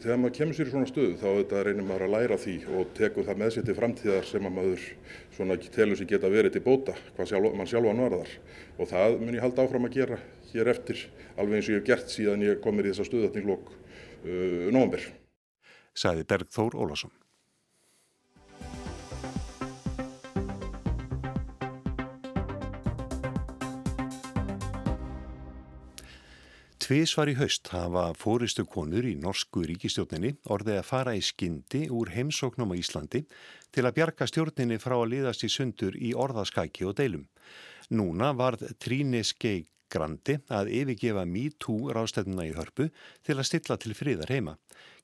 Þegar 0.00 0.16
maður 0.16 0.36
kemur 0.38 0.56
sér 0.56 0.68
í 0.68 0.72
svona 0.72 0.88
stöðu 0.88 1.16
þá 1.20 1.56
reynir 1.66 1.84
maður 1.84 2.06
að 2.06 2.12
læra 2.14 2.36
því 2.40 2.54
og 2.72 2.92
tekur 2.96 3.26
það 3.26 3.40
með 3.42 3.50
sér 3.52 3.64
til 3.66 3.74
framtíðar 3.76 4.28
sem 4.30 4.46
að 4.48 4.54
maður 4.56 5.66
telur 5.74 5.98
sér 6.00 6.08
geta 6.08 6.30
verið 6.32 6.54
til 6.54 6.62
bóta 6.64 6.94
hvað 7.18 7.28
sjálf, 7.28 7.56
mann 7.58 7.68
sjálfan 7.68 8.00
varðar 8.06 8.32
og 8.78 8.88
það 8.88 9.18
mun 9.20 9.36
ég 9.36 9.44
halda 9.44 9.66
áfram 9.66 9.88
að 9.90 9.98
gera 9.98 10.20
hér 10.54 10.72
eftir 10.72 11.04
alveg 11.36 11.58
eins 11.58 11.68
og 11.68 11.74
ég 11.74 11.82
hef 11.82 11.88
gert 11.90 12.14
síðan 12.14 12.46
ég 12.46 12.62
komir 12.64 12.88
í 12.88 12.94
þessa 12.94 13.10
stöðatninglokk 13.10 13.74
uh, 13.74 14.70
nógumber. 14.72 15.04
Sæði 15.92 16.24
Bergþór 16.32 16.80
Ólásson. 16.80 17.12
Tvísvar 26.90 27.30
í 27.30 27.36
haust 27.38 27.68
hafa 27.70 28.08
fóristu 28.18 28.64
konur 28.66 29.06
í 29.06 29.12
norsku 29.14 29.60
ríkistjórninni 29.62 30.32
orðið 30.50 30.78
að 30.80 30.88
fara 30.88 31.12
í 31.14 31.20
skyndi 31.22 31.84
úr 31.94 32.08
heimsóknum 32.10 32.72
á 32.74 32.80
Íslandi 32.80 33.20
til 33.70 33.84
að 33.84 33.94
bjarga 34.00 34.26
stjórninni 34.26 34.78
frá 34.82 34.96
að 34.96 35.12
liðast 35.12 35.44
í 35.46 35.50
sundur 35.54 35.94
í 35.94 36.10
orðaskæki 36.18 36.88
og 36.90 36.96
deilum. 36.98 37.28
Núna 37.94 38.32
varð 38.34 38.72
Tríni 38.82 39.20
Skei 39.22 39.68
Grandi 39.86 40.40
að 40.50 40.72
yfirgefa 40.80 41.22
MeToo 41.30 41.94
rástefnuna 41.94 42.48
í 42.48 42.56
hörpu 42.58 42.88
til 43.22 43.38
að 43.38 43.46
stilla 43.52 43.78
til 43.78 43.94
friðar 43.94 44.34
heima. 44.34 44.56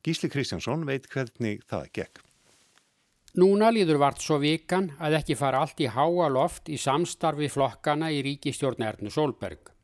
Gísli 0.03 0.33
Kristjánsson 0.35 0.83
veit 0.91 1.07
hvernig 1.15 1.63
það 1.71 1.87
gekk. 2.01 2.25
Núna 3.39 3.71
líður 3.71 4.03
vart 4.03 4.27
svo 4.27 4.41
vikan 4.43 4.91
að 4.99 5.21
ekki 5.23 5.39
fara 5.39 5.63
allt 5.63 5.79
í 5.79 5.87
háa 5.87 6.27
loft 6.35 6.67
í 6.67 6.83
samstarfi 6.83 7.47
flokkana 7.47 8.11
í 8.11 8.25
ríkistjórn 8.27 8.83
Ernu 8.91 9.15
Solberg 9.15 9.76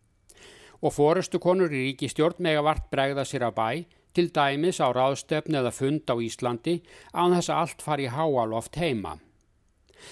og 0.82 0.94
fórustu 0.96 1.38
konur 1.42 1.72
í 1.72 1.88
ríkistjórn 1.88 2.42
mega 2.42 2.62
vart 2.66 2.88
bregða 2.90 3.24
sér 3.28 3.46
að 3.48 3.58
bæ, 3.58 3.68
til 4.12 4.28
dæmis 4.34 4.82
á 4.82 4.90
ráðstöfn 4.92 5.56
eða 5.56 5.72
fund 5.72 6.10
á 6.10 6.14
Íslandi, 6.20 6.80
án 7.14 7.34
þess 7.36 7.50
að 7.50 7.60
allt 7.62 7.84
fari 7.86 8.08
háaloft 8.12 8.76
heima. 8.76 9.16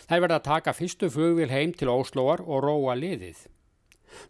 Þær 0.08 0.22
verða 0.24 0.38
að 0.38 0.46
taka 0.46 0.76
fyrstu 0.76 1.10
flugvil 1.10 1.50
heim 1.50 1.72
til 1.74 1.90
Óslóar 1.90 2.44
og 2.46 2.62
róa 2.64 2.94
liðið. 2.96 3.48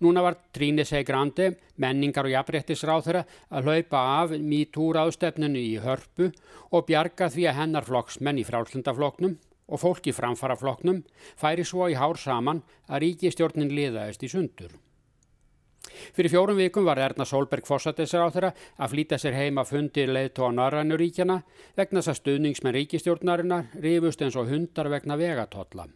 Núna 0.05 0.23
var 0.25 0.37
Tríni 0.53 0.85
Segrandi, 0.85 1.51
menningar 1.81 2.29
og 2.29 2.35
jafnréttisráð 2.35 3.07
þeirra 3.07 3.23
að 3.49 3.69
hlaupa 3.69 4.03
af 4.21 4.35
mítúráðstöfnunu 4.37 5.61
í 5.61 5.79
hörpu 5.85 6.29
og 6.71 6.85
bjarga 6.89 7.31
því 7.33 7.47
að 7.49 7.59
hennar 7.63 7.89
flokksmenn 7.89 8.43
í 8.43 8.47
frálslundaflokknum 8.49 9.39
og 9.71 9.81
fólki 9.81 10.13
framfaraflokknum 10.13 11.03
færi 11.41 11.65
svo 11.65 11.89
í 11.89 11.97
hár 11.97 12.21
saman 12.21 12.63
að 12.89 13.07
ríkistjórnin 13.07 13.73
liðaðist 13.73 14.27
í 14.27 14.33
sundur. 14.33 14.73
Fyrir 16.17 16.33
fjórum 16.33 16.59
vikum 16.61 16.87
var 16.89 16.99
Erna 16.99 17.25
Solberg 17.29 17.67
fórsættisar 17.69 18.25
á 18.25 18.29
þeirra 18.33 18.51
að 18.79 18.93
flýta 18.95 19.19
sér 19.21 19.39
heima 19.39 19.65
fundir 19.69 20.13
leiðtó 20.13 20.49
á 20.49 20.57
Norrannuríkjana 20.57 21.41
vegna 21.77 22.01
þess 22.01 22.13
að 22.15 22.21
stuðningsmenn 22.21 22.77
ríkistjórnarinnar 22.77 23.71
rifust 23.81 24.23
eins 24.23 24.37
og 24.41 24.51
hundar 24.51 24.91
vegna 24.93 25.19
vegatotla. 25.21 25.87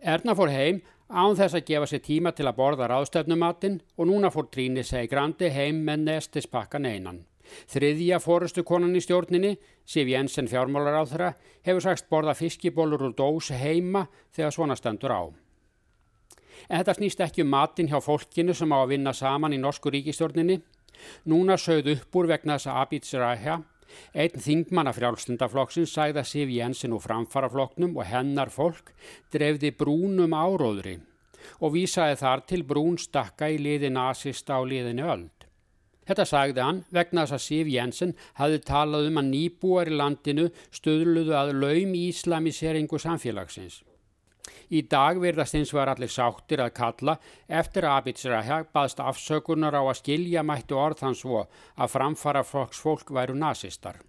Erna 0.00 0.34
fór 0.36 0.50
heim 0.52 0.82
án 1.08 1.36
þess 1.36 1.56
að 1.56 1.68
gefa 1.68 1.86
sér 1.90 2.02
tíma 2.04 2.32
til 2.36 2.48
að 2.48 2.58
borða 2.58 2.88
ráðstöfnumatinn 2.90 3.78
og 3.96 4.08
núna 4.10 4.32
fór 4.32 4.50
Tríni 4.52 4.84
segi 4.84 5.08
grandi 5.12 5.48
heim 5.52 5.84
með 5.86 6.08
nestispakkan 6.08 6.88
einan. 6.88 7.24
Þriðja 7.68 8.18
fórustu 8.24 8.64
konan 8.64 8.96
í 8.96 9.02
stjórninni, 9.04 9.54
Sif 9.84 10.08
Jensen 10.08 10.48
fjármálar 10.48 10.96
á 10.96 11.04
þeirra, 11.04 11.30
hefur 11.64 11.84
sagst 11.84 12.08
borða 12.08 12.34
fiskibólur 12.38 13.04
úr 13.10 13.16
dós 13.16 13.50
heima 13.52 14.06
þegar 14.32 14.56
svona 14.56 14.76
stendur 14.80 15.12
á. 15.12 15.22
En 16.68 16.80
þetta 16.80 16.96
snýst 16.98 17.22
ekki 17.24 17.44
um 17.44 17.52
matin 17.54 17.90
hjá 17.90 18.00
fólkinu 18.02 18.54
sem 18.56 18.72
á 18.72 18.78
að 18.80 18.94
vinna 18.94 19.12
saman 19.16 19.54
í 19.56 19.60
norsku 19.60 19.92
ríkistjórninni. 19.94 20.60
Núna 21.30 21.56
sögð 21.60 21.94
upp 21.96 22.18
úr 22.20 22.30
vegna 22.30 22.58
þess 22.58 22.70
að 22.70 22.80
Abid 22.82 23.08
Sirahja, 23.08 23.56
einn 24.14 24.44
þingmanna 24.46 24.92
frjálslundaflokksins, 24.96 25.92
sæða 25.94 26.24
Siv 26.26 26.52
Jensen 26.54 26.94
úr 26.94 27.02
framfaraflokknum 27.04 27.96
og 27.98 28.08
hennar 28.08 28.52
fólk 28.54 28.94
drefði 29.34 29.74
brúnum 29.76 30.36
áróðri 30.36 31.00
og 31.60 31.74
vísaði 31.74 32.16
þar 32.22 32.44
til 32.48 32.62
brún 32.64 32.96
stakka 32.98 33.50
í 33.52 33.58
liði 33.60 33.90
nazista 33.92 34.56
á 34.56 34.62
liðinu 34.64 35.04
öld. 35.12 35.48
Þetta 36.04 36.24
sagði 36.28 36.60
hann 36.64 36.82
vegna 36.92 37.24
þess 37.24 37.36
að 37.36 37.44
Siv 37.46 37.70
Jensen 37.72 38.12
hafi 38.40 38.60
talað 38.64 39.08
um 39.08 39.20
að 39.20 39.30
nýbúar 39.30 39.88
í 39.88 39.96
landinu 39.96 40.50
stöðluðu 40.74 41.36
að 41.36 41.54
laum 41.62 41.94
íslamiseringu 41.96 43.00
samfélagsins. 43.00 43.82
Í 44.74 44.80
dag 44.90 45.20
verðast 45.22 45.54
eins 45.54 45.70
og 45.74 45.82
er 45.84 45.92
allir 45.92 46.10
sáttir 46.10 46.62
að 46.64 46.72
kalla 46.74 47.14
eftir 47.46 47.86
að 47.86 48.00
Abitsraha 48.00 48.56
baðst 48.74 49.02
afsökunar 49.04 49.76
á 49.78 49.82
að 49.84 50.00
skilja 50.00 50.42
mættu 50.42 50.74
orðan 50.80 51.14
svo 51.14 51.44
að 51.44 51.92
framfara 51.92 52.42
fólk 52.42 53.12
væru 53.14 53.36
nazistar. 53.38 54.00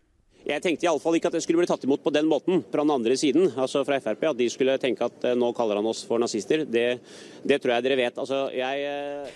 Jeg 0.45 0.62
tenkte 0.62 0.86
iallfall 0.86 1.17
ikke 1.17 1.29
at 1.31 1.36
det 1.38 1.41
skulle 1.41 1.62
bli 1.62 1.69
tatt 1.69 1.86
imot 1.88 2.03
på 2.05 2.13
den 2.13 2.27
måten 2.29 2.60
fra 2.69 2.84
den 2.84 2.93
andre 2.93 3.15
siden, 3.17 3.48
altså 3.57 3.81
fra 3.86 3.98
Frp. 4.01 4.27
At 4.29 4.38
de 4.38 4.50
skulle 4.53 4.77
tenke 4.81 5.05
at 5.05 5.25
nå 5.38 5.51
kaller 5.57 5.81
han 5.81 5.89
oss 5.89 6.03
for 6.05 6.22
nazister. 6.22 6.65
Det, 6.69 6.86
det 7.41 7.57
tror 7.62 7.75
jeg 7.75 7.86
dere 7.86 7.98
vet. 7.98 8.19
Altså, 8.22 8.43
jeg, 8.53 8.84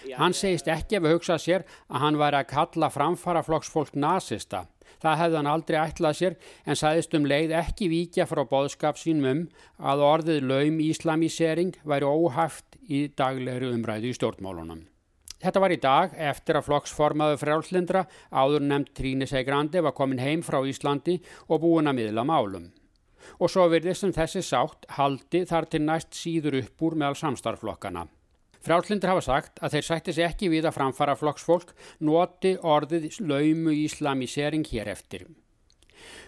jeg... 0.05 0.17
Hann 0.17 0.38
segist 0.38 0.69
ekki 0.69 1.00
ef 1.00 1.07
að 1.09 1.15
hugsa 1.17 1.39
sér 1.41 1.65
að 1.89 2.05
hann 2.05 2.19
væri 2.21 2.41
að 2.43 2.51
kalla 2.53 2.91
framfara 2.93 3.41
flokksfólk 3.45 3.98
nazista. 3.98 4.67
Það 5.03 5.19
hefði 5.22 5.39
hann 5.39 5.51
aldrei 5.53 5.79
ætlað 5.79 6.19
sér 6.19 6.38
en 6.65 6.79
sæðist 6.79 7.15
um 7.17 7.27
leið 7.29 7.55
ekki 7.62 7.89
víkja 7.91 8.27
frá 8.29 8.43
boðskap 8.50 9.00
sínum 9.00 9.29
um 9.29 9.41
að 9.79 10.05
orðið 10.10 10.48
laum 10.50 10.79
íslamisering 10.84 11.75
væri 11.84 12.08
óhaft 12.10 12.79
í 12.89 13.08
daglegri 13.15 13.69
umræðu 13.74 14.10
í 14.10 14.17
stjórnmálunum. 14.17 14.88
Þetta 15.39 15.62
var 15.63 15.72
í 15.72 15.79
dag 15.79 16.15
eftir 16.19 16.58
að 16.60 16.65
flokksformaðu 16.67 17.38
frjálslindra 17.39 18.03
áður 18.27 18.65
nefnd 18.67 18.91
Tríni 18.98 19.27
Segrandi 19.29 19.79
var 19.86 19.96
komin 19.96 20.19
heim 20.19 20.43
frá 20.43 20.60
Íslandi 20.67 21.15
og 21.48 21.62
búin 21.63 21.88
að 21.88 22.01
miðla 22.01 22.25
málum. 22.27 22.67
Og 23.39 23.51
svo 23.51 23.69
virðist 23.72 24.03
sem 24.03 24.15
þessi 24.15 24.43
sátt 24.43 24.88
haldi 24.98 25.46
þar 25.48 25.69
til 25.72 25.86
næst 25.86 26.12
síður 26.17 26.60
upp 26.60 26.84
úr 26.84 26.98
meðal 27.00 27.15
samstarflokkana. 27.22 28.08
Frállindir 28.60 29.08
hafa 29.08 29.24
sagt 29.24 29.62
að 29.63 29.78
þeir 29.78 29.86
sætti 29.88 30.16
sig 30.16 30.25
ekki 30.28 30.50
við 30.51 30.68
að 30.68 30.75
framfara 30.75 31.16
flokksfólk 31.16 31.72
noti 32.04 32.58
orðið 32.60 33.22
laumu 33.24 33.75
íslamisering 33.86 34.66
hér 34.68 34.92
eftir. 34.92 35.28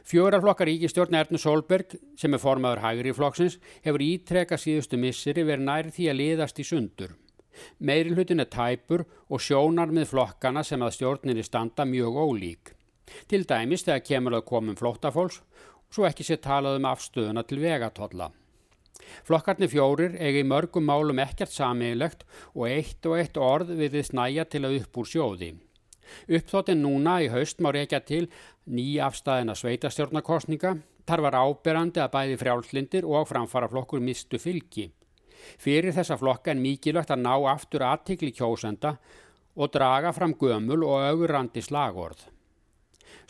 Fjóraflokkar 0.07 0.67
ríkistjórn 0.67 1.15
Ernu 1.15 1.39
Solberg, 1.39 1.95
sem 2.19 2.33
er 2.33 2.41
formaður 2.41 2.83
hægri 2.85 3.13
flokksins, 3.15 3.57
hefur 3.85 4.03
ítreka 4.03 4.59
síðustu 4.59 4.99
misseri 4.99 5.45
verið 5.47 5.67
nær 5.67 5.91
því 5.91 6.07
að 6.11 6.19
liðast 6.21 6.59
í 6.59 6.67
sundur. 6.67 7.15
Meiri 7.79 8.15
hlutin 8.15 8.43
er 8.43 8.49
tæpur 8.51 9.05
og 9.29 9.43
sjónar 9.43 9.91
með 9.91 10.09
flokkana 10.13 10.63
sem 10.63 10.81
að 10.81 10.95
stjórninni 10.97 11.43
standa 11.45 11.85
mjög 11.85 12.19
ólík. 12.25 12.75
Til 13.27 13.43
dæmis 13.47 13.83
þegar 13.87 14.05
kemur 14.07 14.37
að 14.39 14.47
komum 14.47 14.77
flóttafólks, 14.79 15.41
svo 15.91 16.07
ekki 16.07 16.25
sé 16.25 16.39
talað 16.39 16.79
um 16.79 16.87
afstöðuna 16.87 17.43
til 17.47 17.59
vegatodla. 17.59 18.31
Flokkarnir 19.27 19.69
fjórir 19.71 20.15
eigi 20.19 20.43
mörgum 20.47 20.87
málum 20.87 21.19
ekkert 21.23 21.53
samiðilegt 21.53 22.23
og 22.53 22.67
eitt 22.69 23.05
og 23.05 23.17
eitt 23.19 23.37
orð 23.37 23.73
við 23.79 23.97
þið 23.97 24.07
snæja 24.09 24.47
til 24.49 24.63
að 24.67 24.77
upp 24.81 25.01
úr 25.01 25.11
sjóði. 25.11 25.51
Uppþóttin 26.27 26.81
núna 26.83 27.19
í 27.23 27.29
haust 27.31 27.61
má 27.63 27.71
reykja 27.71 28.01
til 28.03 28.25
ný 28.67 28.87
afstæðina 29.03 29.55
sveitastjórnarkostninga, 29.55 30.75
þar 31.07 31.23
var 31.27 31.37
áberandi 31.39 32.01
að 32.03 32.11
bæði 32.15 32.39
frjálslindir 32.41 33.07
og 33.07 33.29
framfara 33.29 33.69
flokkur 33.71 34.03
mistu 34.03 34.39
fylgi. 34.41 34.89
Fyrir 35.61 35.95
þessa 35.95 36.19
flokka 36.19 36.51
er 36.53 36.61
mikilvægt 36.61 37.13
að 37.13 37.23
ná 37.23 37.33
aftur 37.49 37.85
aðtikli 37.87 38.31
kjósenda 38.35 38.97
og 39.55 39.71
draga 39.73 40.11
fram 40.13 40.35
gömul 40.39 40.83
og 40.85 41.07
augurandi 41.09 41.63
slagorð. 41.65 42.27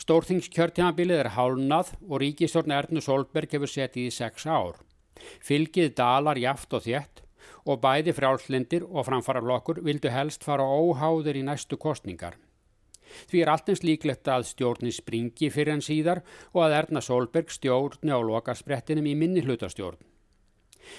Stórþingskjörtímabilið 0.02 1.22
er 1.22 1.34
hálnað 1.36 1.92
og 2.08 2.20
ríkistjórn 2.22 2.74
Ernu 2.74 3.02
Solberg 3.02 3.52
hefur 3.54 3.70
setið 3.70 4.08
í 4.08 4.14
sex 4.14 4.46
ár. 4.46 4.80
Fylgið 5.44 5.94
dalar 5.98 6.40
jaft 6.40 6.72
og 6.72 6.86
þétt 6.86 7.22
og 7.66 7.82
bæði 7.82 8.14
frjálslindir 8.16 8.86
og 8.88 9.06
framfararlokkur 9.06 9.82
vildu 9.86 10.10
helst 10.10 10.44
fara 10.46 10.64
óháður 10.66 11.38
í 11.38 11.44
næstu 11.46 11.78
kostningar. 11.78 12.38
Því 13.28 13.42
er 13.44 13.50
alltins 13.52 13.82
líklegt 13.84 14.28
að 14.30 14.46
stjórni 14.48 14.92
springi 14.94 15.50
fyrir 15.52 15.76
en 15.76 15.84
síðar 15.84 16.22
og 16.52 16.62
að 16.66 16.78
Erna 16.80 17.02
Solberg 17.04 17.52
stjórni 17.52 18.14
á 18.14 18.18
lokasprettinum 18.24 19.08
í 19.10 19.14
minni 19.18 19.44
hlutastjórn. 19.44 20.00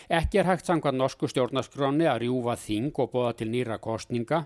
Ekki 0.07 0.39
er 0.39 0.47
hægt 0.47 0.69
sangvað 0.69 0.99
norsku 0.99 1.27
stjórnaskróni 1.27 2.07
að 2.07 2.23
rjúfa 2.23 2.55
þing 2.59 2.99
og 3.03 3.09
bóða 3.11 3.33
til 3.39 3.49
nýra 3.51 3.79
kostninga 3.83 4.45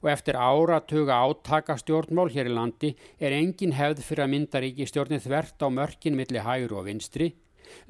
og 0.00 0.08
eftir 0.10 0.38
áratuga 0.38 1.18
átaka 1.26 1.76
stjórnmál 1.78 2.30
hér 2.32 2.48
í 2.50 2.54
landi 2.54 2.94
er 3.20 3.36
engin 3.36 3.76
hefð 3.78 4.00
fyrir 4.06 4.24
að 4.24 4.32
mynda 4.32 4.62
ríkistjórni 4.64 5.20
þvert 5.22 5.62
á 5.62 5.68
mörkin 5.70 6.16
milli 6.18 6.42
hægur 6.42 6.80
og 6.80 6.88
vinstri 6.88 7.34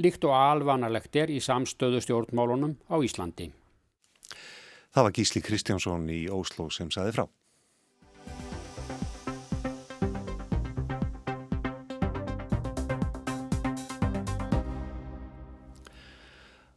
líkt 0.03 0.25
og 0.29 0.37
alvanalegt 0.37 1.17
er 1.17 1.33
í 1.33 1.41
samstöðu 1.43 2.03
stjórnmálunum 2.05 2.77
á 2.91 2.97
Íslandi. 3.01 3.51
Það 4.95 5.05
var 5.05 5.17
Gísli 5.19 5.43
Kristjánsson 5.45 6.09
í 6.11 6.23
Óslo 6.33 6.71
sem 6.73 6.91
saði 6.91 7.17
frá. 7.19 7.29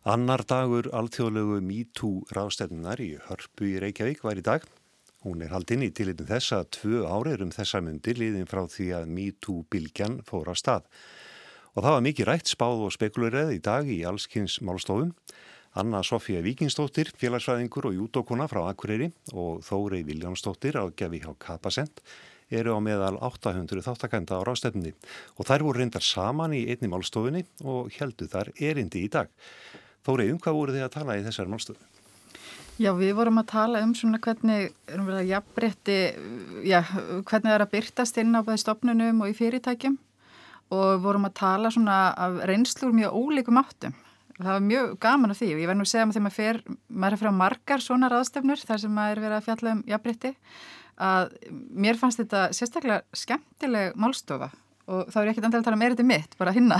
Annar 0.01 0.41
dagur 0.49 0.87
alþjóðlegu 0.97 1.59
MeToo 1.61 2.23
ráðstefnunar 2.33 2.99
í 3.05 3.11
Hörpu 3.27 3.67
í 3.69 3.75
Reykjavík 3.83 4.23
var 4.25 4.39
í 4.39 4.43
dag. 4.43 4.63
Hún 5.21 5.43
er 5.45 5.51
haldinn 5.53 5.85
í 5.85 5.91
tilitum 5.93 6.25
þess 6.25 6.55
að 6.57 6.69
tvö 6.73 7.01
árið 7.05 7.43
um 7.45 7.51
þessa 7.53 7.83
myndi 7.85 8.15
liðin 8.17 8.49
frá 8.49 8.63
því 8.65 8.87
að 8.97 9.11
MeToo 9.13 9.61
bylgjan 9.69 10.15
fór 10.25 10.49
á 10.49 10.57
stað. 10.57 10.87
Og 11.71 11.85
það 11.85 11.93
var 11.95 12.03
mikið 12.03 12.27
rætt 12.27 12.49
spáð 12.51 12.81
og 12.83 12.91
spekulurið 12.91 13.53
í 13.55 13.61
dag 13.63 13.87
í 13.87 14.01
allskynns 14.03 14.57
málstofum. 14.65 15.13
Anna 15.71 16.01
Sofía 16.03 16.41
Víkingsdóttir, 16.43 17.13
félagsfæðingur 17.15 17.87
og 17.87 17.95
jútókuna 17.95 18.49
frá 18.51 18.65
Akureyri 18.67 19.07
og 19.31 19.61
Þórei 19.63 20.01
Viljánsdóttir 20.03 20.75
á 20.75 20.83
gefi 20.91 21.21
hjá 21.23 21.31
Kapasend 21.39 22.03
eru 22.51 22.75
á 22.75 22.79
meðal 22.83 23.15
800 23.23 23.85
þáttakænda 23.85 24.35
á 24.35 24.43
rástefni 24.43 24.91
og 25.39 25.47
þær 25.47 25.63
voru 25.69 25.79
reyndar 25.79 26.03
saman 26.03 26.57
í 26.57 26.65
einni 26.67 26.91
málstofunni 26.91 27.45
og 27.63 27.87
heldu 27.95 28.27
þar 28.27 28.51
erindi 28.59 29.05
í 29.05 29.13
dag. 29.15 29.31
Þórei, 30.03 30.27
um 30.33 30.43
hvað 30.43 30.59
voru 30.59 30.75
þið 30.75 30.87
að 30.89 30.93
tala 30.97 31.15
í 31.15 31.23
þessar 31.23 31.47
málstofu? 31.55 31.79
Já, 32.81 32.91
við 32.97 33.15
vorum 33.15 33.39
að 33.39 33.51
tala 33.55 33.79
um 33.85 33.95
svona 33.95 34.19
hvernig, 34.19 34.73
jafnbretti, 35.31 35.99
já, 36.67 36.81
hvernig 36.83 37.47
það 37.47 37.55
er 37.55 37.63
að 37.63 37.75
byrtast 37.77 38.17
inn 38.19 38.35
á 38.35 38.43
bæði 38.43 38.63
stopnunum 38.65 39.23
og 39.23 39.31
í 39.31 39.37
fyrirtækjum 39.39 39.99
og 40.71 41.03
vorum 41.03 41.27
að 41.27 41.37
tala 41.41 41.71
svona 41.73 41.97
af 42.15 42.39
reynslur 42.49 42.95
mjög 42.95 43.17
ólíkum 43.17 43.59
áttum. 43.61 43.95
Það 44.41 44.53
var 44.55 44.63
mjög 44.65 44.93
gaman 45.03 45.33
af 45.33 45.37
því 45.37 45.49
og 45.53 45.59
ég 45.61 45.69
verði 45.69 45.79
nú 45.81 45.85
að 45.85 45.91
segja 45.91 46.05
að 46.05 46.13
þegar 46.15 46.25
maður 46.25 46.37
fer, 46.37 46.59
maður 46.87 47.15
er 47.15 47.21
fyrir 47.21 47.35
á 47.35 47.41
margar 47.41 47.83
svona 47.83 48.09
raðstefnur 48.09 48.63
þar 48.65 48.81
sem 48.81 48.95
maður 48.95 49.11
er 49.11 49.23
verið 49.25 49.37
að 49.37 49.47
fjalla 49.49 49.73
um 49.75 49.83
jafnbrytti 49.91 50.31
að 51.01 51.35
mér 51.85 51.99
fannst 51.99 52.21
þetta 52.21 52.41
sérstaklega 52.55 53.17
skemmtileg 53.17 53.97
málstofa 53.99 54.49
og 54.91 55.11
þá 55.11 55.17
er 55.21 55.27
ég 55.27 55.33
ekkert 55.33 55.47
andal 55.47 55.61
að 55.61 55.67
tala 55.67 55.77
um 55.77 55.85
eriti 55.85 56.05
mitt, 56.05 56.33
bara 56.39 56.53
hinna 56.55 56.79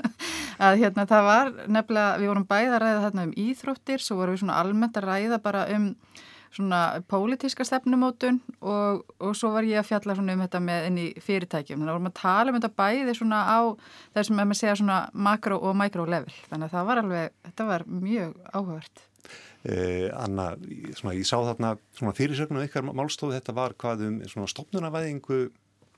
að 0.66 0.82
hérna 0.82 1.06
það 1.08 1.26
var 1.26 1.52
nefnilega, 1.66 2.18
við 2.20 2.30
vorum 2.30 2.48
bæða 2.50 2.74
að 2.76 2.82
ræða 2.84 3.04
þarna 3.06 3.24
um 3.26 3.32
íþróttir, 3.44 4.04
svo 4.04 4.18
vorum 4.20 4.36
við 4.36 4.42
svona 4.44 4.58
almennt 4.60 5.00
að 5.00 5.08
ræða 5.08 5.40
bara 5.42 5.64
um 5.74 5.88
svona 6.54 6.80
pólitíska 7.10 7.64
stefnumótun 7.66 8.40
og, 8.58 9.04
og 9.22 9.36
svo 9.38 9.52
var 9.54 9.68
ég 9.68 9.80
að 9.80 9.90
fjalla 9.92 10.16
svona 10.18 10.34
um 10.34 10.42
þetta 10.44 10.62
með 10.64 10.88
inn 10.88 10.98
í 10.98 11.06
fyrirtækjum. 11.22 11.78
Þannig 11.78 11.92
að 11.92 11.98
vorum 11.98 12.10
að 12.10 12.16
tala 12.20 12.52
um 12.52 12.58
þetta 12.58 12.72
bæði 12.82 13.14
svona 13.18 13.42
á 13.46 13.60
þessum 14.16 14.42
að 14.42 14.50
maður 14.50 14.60
segja 14.62 14.80
svona 14.80 14.98
makro 15.28 15.60
og 15.60 15.78
mikro 15.78 16.08
level. 16.10 16.34
Þannig 16.50 16.66
að 16.66 16.74
það 16.74 16.90
var 16.90 17.02
alveg, 17.04 17.38
þetta 17.46 17.70
var 17.70 17.86
mjög 17.86 18.34
áhugavert. 18.50 19.06
Eh, 19.60 20.08
Anna, 20.16 20.54
svona, 20.96 21.14
ég 21.18 21.26
sá 21.28 21.36
þarna 21.36 21.74
svona 21.92 22.16
fyrirsögnu 22.16 22.62
ykkar 22.64 22.86
málstofu, 22.88 23.34
þetta 23.36 23.54
var 23.56 23.76
hvað 23.78 24.06
um 24.08 24.22
svona 24.30 24.48
stopnunavæðingu 24.50 25.42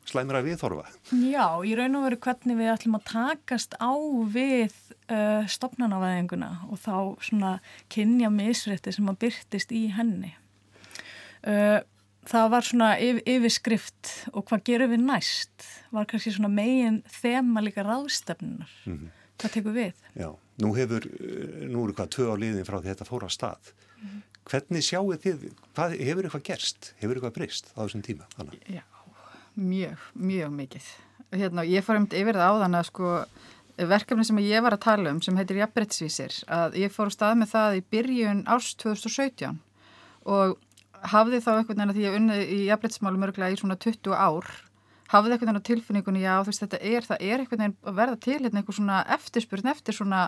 slæmur 0.09 0.41
að 0.41 0.49
viðþorfa. 0.51 0.89
Já, 1.15 1.47
ég 1.63 1.79
raun 1.79 1.99
og 2.01 2.07
veru 2.09 2.19
hvernig 2.25 2.59
við 2.59 2.73
ætlum 2.73 2.99
að 2.99 3.09
takast 3.13 3.77
á 3.79 3.95
við 4.35 4.75
uh, 5.07 5.47
stopnunavæðinguna 5.47 6.51
og 6.69 6.81
þá 6.83 6.97
svona 7.23 7.53
kynja 7.93 8.33
misrætti 8.35 8.95
sem 8.95 9.11
að 9.13 9.21
byrtist 9.27 9.75
í 9.75 9.85
henni. 9.95 10.35
Uh, 11.43 11.81
það 12.29 12.51
var 12.53 12.67
svona 12.67 12.89
yfirskrift 13.01 14.11
og 14.33 14.47
hvað 14.47 14.65
gerum 14.69 14.93
við 14.95 15.05
næst 15.07 15.67
var 15.95 16.07
kannski 16.11 16.35
svona 16.35 16.51
megin 16.53 17.01
þema 17.11 17.63
líka 17.65 17.85
ráðstefnunar 17.87 18.71
mm 18.85 18.99
-hmm. 18.99 19.09
hvað 19.39 19.55
tekur 19.57 19.75
við? 19.75 19.93
Já, 20.15 20.31
nú 20.63 20.75
hefur 20.77 21.07
eh, 21.07 21.67
nú 21.69 21.85
eru 21.85 21.95
hvað 21.95 22.13
tvö 22.15 22.27
á 22.31 22.37
liðin 22.39 22.69
frá 22.69 22.79
þetta 22.83 23.05
fóra 23.05 23.29
stað 23.29 23.73
mm 23.73 24.09
-hmm. 24.09 24.23
hvernig 24.45 24.83
sjáu 24.83 25.13
þið 25.13 25.53
hvað, 25.75 25.99
hefur 25.99 26.25
eitthvað 26.25 26.43
gerst, 26.43 26.95
hefur 26.99 27.17
eitthvað 27.17 27.35
breyst 27.35 27.73
á 27.77 27.81
þessum 27.83 28.03
tíma? 28.03 28.25
Anna? 28.39 28.53
Já, 28.69 28.83
mjög, 29.57 29.99
mjög 30.15 30.51
mikið 30.51 30.85
hérna, 31.33 31.65
ég 31.65 31.85
fór 31.85 31.97
um 31.97 32.07
yfir 32.11 32.35
það 32.35 32.51
á 32.51 32.61
þann 32.63 32.75
að 32.75 32.87
sko 32.87 33.25
verkefni 33.77 34.25
sem 34.25 34.39
ég 34.39 34.63
var 34.63 34.73
að 34.73 34.85
tala 34.85 35.11
um 35.11 35.23
sem 35.23 35.37
heitir 35.37 35.57
Jafnbrettsvísir 35.57 36.45
að 36.47 36.77
ég 36.77 36.93
fór 36.93 37.11
stað 37.11 37.39
með 37.41 37.49
það 37.49 37.77
í 37.77 37.85
byrjun 37.91 38.45
árs 38.47 38.75
2017 38.75 39.59
og 40.25 40.59
hafði 41.13 41.41
þá 41.43 41.51
einhvern 41.57 41.79
veginn 41.79 41.91
að 41.93 41.97
því 41.99 42.05
að 42.09 42.19
unni 42.19 42.37
í 42.43 42.61
jafnleitsmálum 42.69 43.27
örglega 43.27 43.55
í 43.55 43.59
svona 43.61 43.79
20 43.81 44.15
ár 44.15 44.47
hafði 45.13 45.37
veginn 45.37 45.61
á 45.61 45.69
tilfinningunni 45.69 46.23
já 46.23 46.35
þú 46.41 46.49
veist 46.49 46.63
þetta 46.65 46.79
er, 46.81 47.07
það 47.09 47.25
er 47.27 47.43
einhvern 47.43 47.63
veginn 47.63 47.77
að 47.91 47.99
verða 47.99 48.19
til 48.25 48.39
hérna 48.39 48.61
einhver 48.61 48.77
svona 48.79 49.01
eftirspurn 49.17 49.71
eftir 49.73 49.97
svona 49.97 50.23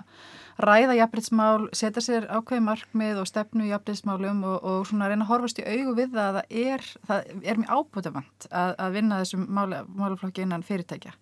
ræða 0.61 0.99
jafnleitsmál, 0.99 1.69
setja 1.73 2.05
sér 2.05 2.29
ákveði 2.29 2.65
markmið 2.67 3.23
og 3.23 3.31
stefnu 3.31 3.69
jafnleitsmálum 3.71 4.45
og, 4.51 4.59
og 4.61 4.87
svona 4.91 5.09
reyna 5.09 5.25
að 5.25 5.33
horfast 5.33 5.61
í 5.63 5.67
augu 5.67 5.97
við 5.97 6.15
það 6.15 6.29
að 6.29 6.39
það 6.39 6.47
er, 6.75 6.87
það 7.09 7.19
er 7.41 7.61
mjög 7.63 7.75
ábútafant 7.79 8.49
að, 8.51 8.77
að 8.85 8.97
vinna 8.99 9.21
þessum 9.23 9.45
máluflokki 9.55 10.45
innan 10.45 10.67
fyrirtækja. 10.67 11.15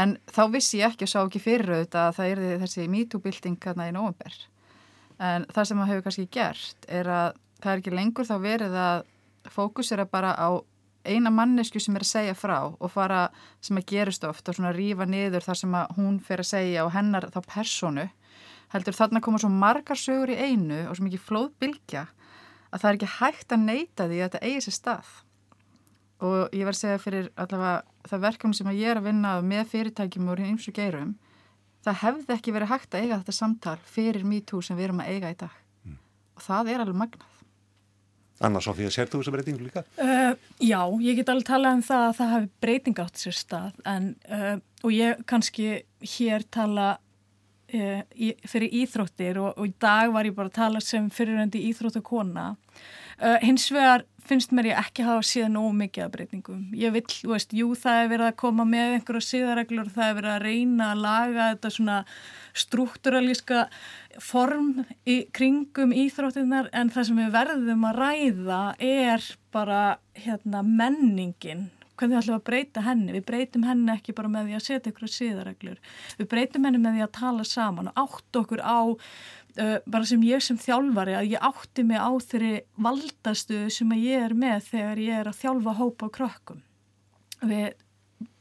En 0.00 0.18
þá 0.30 0.42
vissi 0.52 0.78
ég 0.78 0.92
ekki 0.92 1.06
og 1.08 1.10
sá 1.10 1.20
ekki 1.22 1.42
fyrir 1.42 1.72
auðvitað 1.72 2.04
að 2.04 2.16
það 2.18 2.26
það 7.62 7.72
er 7.72 7.82
ekki 7.82 7.94
lengur 7.94 8.28
þá 8.28 8.36
verið 8.42 8.76
að 8.80 9.04
fókusera 9.50 10.06
bara 10.10 10.34
á 10.36 10.60
eina 11.04 11.30
mannesku 11.32 11.80
sem 11.80 11.96
er 11.96 12.04
að 12.04 12.10
segja 12.10 12.36
frá 12.36 12.58
og 12.68 12.90
fara 12.92 13.28
sem 13.64 13.78
að 13.80 13.88
gerist 13.94 14.24
ofta 14.28 14.52
og 14.52 14.58
svona 14.58 14.74
rífa 14.76 15.06
niður 15.08 15.46
þar 15.46 15.60
sem 15.62 15.76
að 15.76 15.94
hún 15.96 16.18
fer 16.24 16.42
að 16.42 16.50
segja 16.50 16.84
og 16.84 16.92
hennar 16.92 17.30
þá 17.32 17.40
personu 17.46 18.08
heldur 18.74 18.96
þarna 18.96 19.22
koma 19.24 19.40
svo 19.40 19.50
margar 19.52 19.98
sögur 19.98 20.32
í 20.34 20.36
einu 20.38 20.84
og 20.88 20.98
svo 20.98 21.06
mikið 21.06 21.24
flóðbylgja 21.26 22.04
að 22.70 22.82
það 22.82 22.90
er 22.90 22.98
ekki 22.98 23.10
hægt 23.16 23.54
að 23.54 23.64
neyta 23.64 24.06
því 24.06 24.20
að 24.20 24.28
þetta 24.28 24.42
eigi 24.46 24.60
sér 24.66 24.76
stað. 24.76 25.08
Og 26.20 26.54
ég 26.54 26.68
var 26.68 26.76
að 26.76 26.82
segja 26.82 27.00
fyrir 27.00 27.30
allavega 27.40 28.10
það 28.10 28.22
verkefni 28.26 28.58
sem 28.58 28.70
að 28.70 28.78
ég 28.82 28.92
er 28.92 29.00
að 29.00 29.08
vinna 29.08 29.32
með 29.42 29.72
fyrirtækjum 29.72 30.30
og 30.30 30.44
eins 30.44 30.68
og 30.68 30.76
geirum 30.76 31.16
það 31.80 32.00
hefði 32.04 32.36
ekki 32.36 32.54
verið 32.54 32.72
hægt 32.74 32.94
að 32.94 33.06
eiga 33.06 33.18
þetta 33.22 33.34
samtal 33.34 33.76
fyrir 33.88 34.26
MeToo 34.28 34.60
sem 34.62 34.76
við 34.76 34.90
erum 34.90 35.02
að 35.02 35.12
eiga 35.14 35.32
í 35.32 35.38
dag. 35.40 35.54
Mm. 35.88 35.96
og 36.36 36.44
það 36.44 36.72
er 36.74 36.84
alveg 36.84 37.00
magnað 37.00 37.29
Anna 38.40 38.60
Sofía, 38.64 38.88
sér 38.92 39.10
þú 39.10 39.20
þessa 39.20 39.34
breytingu 39.34 39.66
líka? 39.66 39.84
Uh, 40.00 40.32
já, 40.64 40.80
ég 41.04 41.18
get 41.18 41.28
alveg 41.28 41.48
talað 41.50 41.76
um 41.76 41.84
það 41.84 42.06
að 42.06 42.16
það 42.16 42.32
hafi 42.34 42.50
breyting 42.64 43.02
átt 43.02 43.20
sér 43.20 43.36
stað 43.36 43.82
en, 43.84 44.10
uh, 44.32 44.56
og 44.80 44.94
ég 44.96 45.20
kannski 45.28 45.66
hér 46.14 46.46
tala 46.48 46.86
e, 47.68 48.00
í, 48.16 48.30
fyrir 48.48 48.72
íþróttir 48.80 49.40
og, 49.42 49.52
og 49.60 49.68
í 49.68 49.74
dag 49.82 50.08
var 50.14 50.28
ég 50.28 50.36
bara 50.36 50.48
að 50.48 50.56
tala 50.56 50.80
sem 50.84 51.10
fyriröndi 51.12 51.60
íþróttakona. 51.68 52.54
Uh, 53.20 53.36
hins 53.44 53.68
vegar 53.74 54.06
finnst 54.24 54.52
mér 54.54 54.70
ég 54.70 54.80
ekki 54.80 55.04
hafa 55.04 55.24
síðan 55.26 55.56
nógu 55.56 55.72
mikið 55.76 56.04
að 56.06 56.12
breytingum. 56.14 56.60
Ég 56.78 56.94
vil, 56.94 57.04
þú 57.10 57.32
veist, 57.34 57.54
jú 57.56 57.72
það 57.78 58.02
er 58.02 58.10
verið 58.12 58.28
að 58.28 58.38
koma 58.42 58.66
með 58.68 58.96
einhverja 58.96 59.26
síðareglur 59.26 59.90
það 59.94 60.06
er 60.06 60.16
verið 60.20 60.34
að 60.34 60.44
reyna 60.46 60.90
að 60.90 61.02
laga 61.04 61.48
þetta 61.52 61.72
svona 61.76 61.98
struktúralíska 62.64 63.64
form 64.18 64.84
í 65.08 65.22
kringum 65.34 65.92
íþróttinnar 65.94 66.70
en 66.76 66.90
það 66.92 67.06
sem 67.08 67.20
við 67.22 67.34
verðum 67.34 67.84
að 67.88 68.00
ræða 68.00 68.62
er 68.82 69.28
bara 69.54 69.82
hérna 70.18 70.64
menningin 70.66 71.68
hvernig 72.00 72.16
við 72.16 72.22
ætlum 72.22 72.38
að 72.38 72.46
breyta 72.48 72.84
henni. 72.84 73.12
Við 73.12 73.26
breytum 73.28 73.66
henni 73.68 73.92
ekki 73.92 74.14
bara 74.16 74.30
með 74.32 74.48
því 74.48 74.56
að 74.56 74.64
setja 74.64 74.92
ykkur 74.92 75.12
síðareglur. 75.12 75.80
Við 76.16 76.30
breytum 76.32 76.66
henni 76.66 76.80
með 76.80 76.96
því 76.96 77.04
að 77.04 77.12
tala 77.18 77.46
saman 77.48 77.90
og 77.90 78.00
átt 78.00 78.40
okkur 78.40 78.62
á 78.64 78.80
uh, 78.88 79.76
bara 79.84 80.08
sem 80.08 80.24
ég 80.24 80.44
sem 80.44 80.58
þjálfari 80.60 81.18
að 81.18 81.34
ég 81.34 81.46
átti 81.50 81.84
mig 81.86 82.00
á 82.00 82.10
þeirri 82.24 82.54
valdastuðu 82.80 83.68
sem 83.74 83.94
ég 83.98 84.26
er 84.30 84.36
með 84.46 84.66
þegar 84.70 85.04
ég 85.04 85.20
er 85.20 85.30
að 85.30 85.40
þjálfa 85.42 85.76
hópa 85.80 86.08
á 86.08 86.14
krökkum. 86.16 86.64
Við 87.44 87.68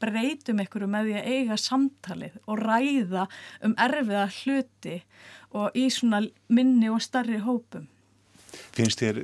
breytum 0.02 0.62
ykkur 0.64 0.88
með 0.90 1.10
því 1.10 1.16
að 1.20 1.30
eiga 1.36 1.60
samtalið 1.60 2.36
og 2.46 2.64
ræða 2.64 3.28
um 3.66 3.78
erfiða 3.80 4.26
hluti 4.40 5.00
og 5.56 5.78
í 5.78 5.88
svona 5.94 6.22
minni 6.52 6.92
og 6.92 7.02
starri 7.04 7.40
hópum. 7.44 7.88
Finnst 8.74 9.02
þér 9.02 9.20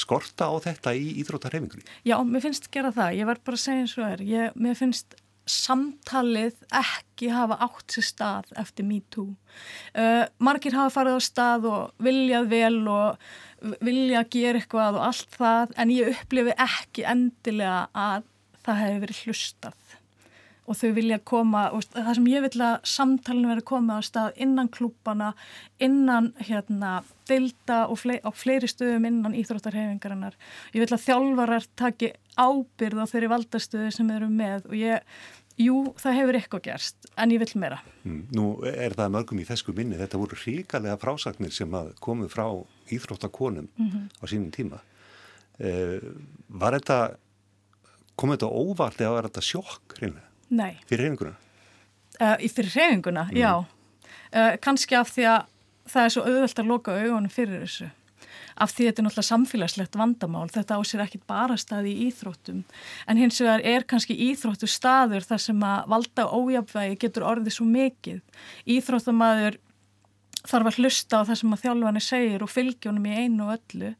skorta 0.00 0.48
á 0.50 0.54
þetta 0.60 0.92
í 0.96 1.14
Íþróttarhefingunni? 1.22 1.86
Já, 2.06 2.16
mér 2.24 2.44
finnst 2.44 2.68
gera 2.74 2.92
það. 2.94 3.14
Ég 3.20 3.28
var 3.28 3.40
bara 3.44 3.58
að 3.58 3.62
segja 3.62 3.84
eins 3.84 3.94
og 3.96 4.08
er. 4.08 4.24
Ég, 4.26 4.58
mér 4.60 4.76
finnst 4.78 5.16
samtalið 5.46 6.56
ekki 6.74 7.30
hafa 7.30 7.58
átt 7.62 7.94
sér 7.94 8.06
stað 8.06 8.54
eftir 8.58 8.86
MeToo. 8.86 9.34
Uh, 9.94 10.24
margir 10.42 10.74
hafa 10.74 10.92
farið 10.98 11.18
á 11.18 11.22
stað 11.22 11.68
og 11.70 12.02
viljað 12.02 12.48
vel 12.50 12.80
og 12.90 13.28
viljað 13.86 14.32
gera 14.34 14.60
eitthvað 14.60 14.98
og 14.98 15.06
allt 15.06 15.36
það 15.38 15.76
en 15.80 15.92
ég 15.94 16.10
upplifi 16.12 16.56
ekki 16.66 17.06
endilega 17.08 17.86
að 17.94 18.26
það 18.66 18.82
hefur 18.82 19.04
verið 19.06 19.22
hlustað 19.24 19.86
og 20.66 20.74
þau 20.74 20.90
vilja 20.96 21.18
koma, 21.22 21.68
og 21.74 21.86
það 21.94 22.12
sem 22.18 22.28
ég 22.32 22.44
vil 22.46 22.64
að 22.66 22.74
samtalinu 22.90 23.52
verið 23.52 23.66
komið 23.70 24.02
á 24.02 24.08
stað 24.08 24.40
innan 24.42 24.70
klúpana, 24.72 25.32
innan 25.82 26.32
hérna 26.42 26.98
delta 27.30 27.84
og 27.90 28.00
fle 28.02 28.18
á 28.22 28.30
fleiri 28.34 28.68
stöðum 28.70 29.06
innan 29.08 29.36
íþróttarhefingarinnar. 29.38 30.36
Ég 30.74 30.82
vil 30.82 30.92
að 30.96 31.04
þjálfarar 31.06 31.66
taki 31.78 32.12
ábyrð 32.34 33.02
á 33.02 33.10
þeirri 33.10 33.32
valdastöðu 33.32 33.92
sem 33.94 34.10
erum 34.14 34.34
með 34.38 34.66
og 34.70 34.74
ég, 34.80 35.20
jú, 35.62 35.76
það 36.02 36.18
hefur 36.20 36.40
eitthvað 36.40 36.64
gerst, 36.66 37.10
en 37.14 37.34
ég 37.34 37.42
vil 37.44 37.62
meira. 37.62 37.78
Mm, 38.02 38.24
nú 38.34 38.48
er 38.72 38.96
það 38.98 39.14
mörgum 39.14 39.42
í 39.42 39.46
fesku 39.48 39.74
minni, 39.76 39.98
þetta 40.00 40.20
voru 40.20 40.40
ríkalega 40.42 40.98
frásagnir 41.02 41.54
sem 41.54 41.78
að 41.78 41.94
komið 42.02 42.34
frá 42.34 42.46
íþróttakonum 42.90 43.70
mm 43.70 43.90
-hmm. 43.90 44.10
á 44.18 44.24
sínum 44.26 44.50
tíma. 44.50 44.82
Eh, 45.58 46.02
var 46.48 46.74
þetta, 46.76 47.16
komið 48.16 48.38
þetta 48.38 48.62
óvart 48.62 49.02
eða 49.02 49.16
var 49.16 49.28
þetta 49.28 49.44
sjokk 49.44 49.98
reyna? 50.00 50.24
Nei. 50.48 50.72
Fyrir 50.88 51.06
reyfinguna? 51.06 51.36
Uh, 52.16 52.46
fyrir 52.48 52.72
reyfinguna, 52.72 53.28
mm. 53.30 53.36
já. 53.40 53.52
Uh, 54.32 54.56
Kanski 54.62 54.98
af 54.98 55.12
því 55.14 55.28
að 55.34 55.52
það 55.90 56.02
er 56.08 56.14
svo 56.14 56.26
auðvöld 56.26 56.60
að 56.62 56.70
loka 56.72 56.96
augunum 56.96 57.32
fyrir 57.32 57.62
þessu. 57.64 57.90
Af 58.56 58.72
því 58.72 58.86
þetta 58.86 59.02
er 59.02 59.04
náttúrulega 59.04 59.28
samfélagslegt 59.28 59.98
vandamál. 60.00 60.46
Þetta 60.48 60.78
ásýr 60.80 61.02
ekki 61.04 61.20
bara 61.28 61.58
staði 61.60 61.92
í 61.92 62.06
íþróttum. 62.06 62.62
En 63.04 63.20
hins 63.20 63.40
vegar 63.42 63.60
er 63.68 63.84
kannski 63.88 64.16
íþróttu 64.30 64.68
staður 64.70 65.26
þar 65.28 65.42
sem 65.44 65.66
að 65.68 65.90
valda 65.92 66.24
ójafvægi 66.32 66.96
getur 67.04 67.26
orðið 67.28 67.58
svo 67.58 67.68
mikið. 67.68 68.22
Íþróttamæður 68.76 69.58
þarf 70.46 70.70
að 70.70 70.80
hlusta 70.80 71.20
á 71.20 71.26
það 71.28 71.40
sem 71.40 71.54
að 71.54 71.62
þjálfani 71.64 72.02
segir 72.04 72.44
og 72.44 72.52
fylgjónum 72.52 73.08
í 73.08 73.16
einu 73.16 73.46
og 73.46 73.56
öllu 73.56 73.92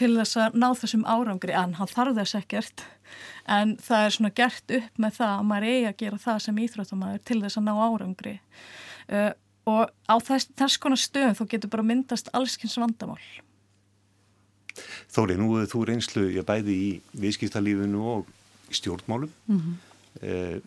til 0.00 0.12
þess 0.16 0.40
að 0.40 0.58
ná 0.62 0.68
þessum 0.80 1.04
árangri 1.06 1.56
en 1.56 1.76
hann 1.78 1.90
þarf 1.90 2.16
þess 2.18 2.38
ekkert 2.40 2.84
en 3.50 3.76
það 3.82 4.06
er 4.06 4.16
svona 4.16 4.32
gert 4.40 4.74
upp 4.78 4.98
með 5.04 5.14
það 5.18 5.34
að 5.34 5.46
maður 5.50 5.68
eigi 5.68 5.86
að 5.90 6.00
gera 6.02 6.22
það 6.24 6.40
sem 6.44 6.60
íþróttamæður 6.64 7.22
til 7.30 7.38
þess 7.44 7.60
að 7.60 7.66
ná 7.66 7.72
árangri. 7.76 8.34
Uh, 9.10 9.30
og 9.70 9.92
á 10.06 10.14
þess, 10.24 10.50
þess 10.58 10.80
konar 10.82 11.00
stöðum 11.00 11.38
þá 11.38 11.44
getur 11.54 11.72
bara 11.72 11.86
myndast 11.86 12.32
allskins 12.36 12.78
vandamál. 12.80 13.20
Þóri, 15.10 15.36
nú 15.40 15.52
er 15.60 15.68
þú 15.70 15.84
reynslu 15.88 16.26
ég 16.30 16.46
bæði 16.46 16.76
í 16.76 16.90
viðskiptalífinu 17.20 18.02
og 18.14 18.28
stjórnmálum. 18.70 19.32
Mm 19.50 19.60
-hmm. 19.60 19.78
uh, 20.22 20.58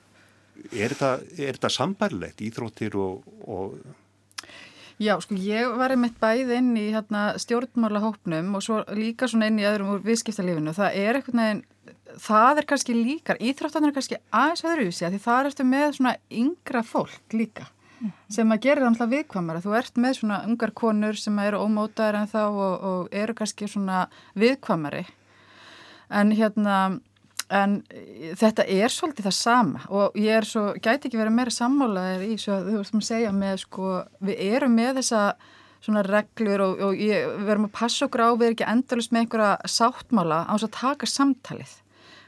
er 0.72 0.94
þetta 0.94 1.70
sambærlegt 1.70 2.42
íþróttir 2.42 2.96
og, 2.96 3.24
og 3.48 3.78
Já, 5.02 5.16
sko, 5.22 5.36
ég 5.40 5.74
var 5.80 5.94
einmitt 5.94 6.20
bæði 6.22 6.58
inn 6.60 6.74
í 6.78 6.88
hérna, 6.94 7.34
stjórnmálahópnum 7.42 8.54
og 8.58 8.64
svo 8.66 8.82
líka 8.94 9.30
svona 9.30 9.50
inn 9.50 9.62
í 9.62 9.68
öðrum 9.68 9.96
úr 9.96 10.04
viðskiptalífinu. 10.06 10.74
Það 10.78 10.98
er 11.02 11.20
eitthvað 11.20 11.40
neginn, 11.40 11.62
það 12.22 12.62
er 12.62 12.68
kannski 12.70 12.98
líkar, 12.98 13.40
íþróttanir 13.42 13.90
er 13.90 13.96
kannski 13.98 14.20
aðeins 14.30 14.66
öðruvísi 14.70 15.08
að 15.08 15.16
því 15.16 15.22
það 15.24 15.50
ertu 15.50 15.66
með 15.70 15.88
svona 15.98 16.14
yngra 16.44 16.84
fólk 16.86 17.38
líka 17.38 17.66
mm. 18.00 18.12
sem 18.38 18.54
að 18.54 18.62
gera 18.68 18.84
það 18.84 18.92
alltaf 18.92 19.14
viðkvamara. 19.16 19.64
Þú 19.64 19.76
ert 19.80 19.98
með 20.06 20.20
svona 20.20 20.44
ungar 20.50 20.76
konur 20.84 21.20
sem 21.20 21.42
eru 21.46 21.64
ómótaðir 21.66 22.20
en 22.22 22.30
þá 22.36 22.42
og, 22.44 22.76
og 22.92 23.18
eru 23.24 23.38
kannski 23.40 23.72
svona 23.72 24.06
viðkvamari. 24.38 25.08
En 26.14 26.36
hérna 26.38 26.78
en 27.54 27.80
þetta 28.40 28.66
er 28.66 28.94
svolítið 28.94 29.28
það 29.28 29.36
sama 29.38 29.84
og 29.94 30.18
ég 30.20 30.40
er 30.40 30.48
svo, 30.48 30.66
gæti 30.78 31.10
ekki 31.10 31.20
verið 31.20 31.36
meira 31.38 31.54
sammálaðir 31.54 32.26
í 32.28 32.38
svo 32.42 32.56
að 32.58 32.70
þú 32.70 32.80
veist 32.80 32.96
maður 32.96 33.10
segja 33.10 33.34
með 33.38 33.60
sko, 33.66 33.92
við 34.24 34.42
erum 34.50 34.78
með 34.80 35.00
þessa 35.02 35.24
svona 35.84 36.04
reglur 36.08 36.64
og, 36.64 36.84
og 36.88 37.00
ég, 37.00 37.28
við 37.38 37.48
verum 37.50 37.68
að 37.68 37.76
passa 37.76 38.08
okkur 38.08 38.24
á, 38.24 38.30
við 38.32 38.48
erum 38.48 38.58
ekki 38.58 38.70
endalust 38.72 39.14
með 39.14 39.26
einhverja 39.26 39.74
sáttmála 39.76 40.44
á 40.48 40.54
þess 40.56 40.68
að 40.70 40.76
taka 40.80 41.10
samtalið 41.12 41.74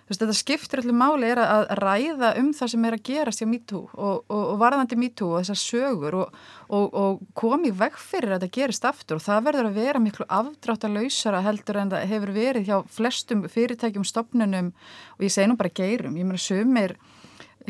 Veist, 0.05 0.21
þetta 0.21 0.33
skiptur 0.37 0.81
allir 0.83 0.93
máli 0.93 1.29
er 1.33 1.39
að 1.41 1.63
ræða 1.79 2.27
um 2.37 2.51
það 2.53 2.69
sem 2.75 2.83
er 2.85 2.95
að 2.97 3.07
gerast 3.07 3.41
hjá 3.41 3.47
MeToo 3.49 3.79
og, 3.89 4.19
og, 4.29 4.43
og 4.51 4.59
varðandi 4.61 4.99
MeToo 5.01 5.31
og 5.31 5.39
þessar 5.41 5.57
sögur 5.57 6.17
og, 6.19 6.35
og 6.69 7.23
komi 7.33 7.71
veg 7.73 7.97
fyrir 7.97 8.35
að 8.35 8.43
þetta 8.45 8.59
gerist 8.59 8.85
aftur 8.85 9.17
og 9.17 9.25
það 9.25 9.47
verður 9.49 9.71
að 9.71 9.79
vera 9.81 10.03
miklu 10.03 10.29
afdráttalauðsara 10.37 11.41
heldur 11.47 11.81
en 11.81 11.95
það 11.95 12.07
hefur 12.13 12.33
verið 12.37 12.69
hjá 12.69 12.77
flestum 12.99 13.43
fyrirtækjum, 13.49 14.05
stopnunum 14.05 14.71
og 15.17 15.25
ég 15.25 15.33
segi 15.33 15.49
nú 15.49 15.57
bara 15.57 15.73
geirum, 15.73 16.21
ég 16.21 16.29
meina 16.29 16.43
sömur 16.43 16.93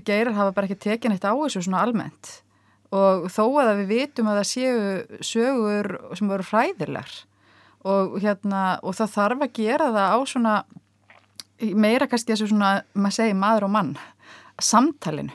geirar 0.03 0.35
hafa 0.35 0.57
bara 0.59 0.67
ekki 0.67 0.89
tekin 0.89 1.15
eitt 1.15 1.23
á 1.23 1.31
þessu 1.31 1.63
svona 1.63 1.87
almennt 1.87 2.41
og 2.91 3.29
þó 3.31 3.45
að 3.63 3.77
við 3.85 3.93
vitum 3.93 4.27
að 4.27 4.41
það 4.41 4.49
séu 4.51 5.21
sögur 5.23 5.95
sem 6.19 6.35
voru 6.35 6.51
fræðilegar 6.51 7.21
og 7.85 8.17
hérna 8.19 8.73
og 8.83 8.97
það 8.97 9.13
þarf 9.15 9.45
að 9.45 9.55
gera 9.55 9.93
það 9.95 10.11
á 10.11 10.19
svona 10.27 10.63
meira 11.61 12.07
kannski 12.11 12.33
þessu 12.33 12.51
svona, 12.51 12.83
maður 12.93 13.17
segi 13.19 13.35
maður 13.39 13.67
og 13.69 13.73
mann, 13.75 13.95
samtalinu. 14.61 15.33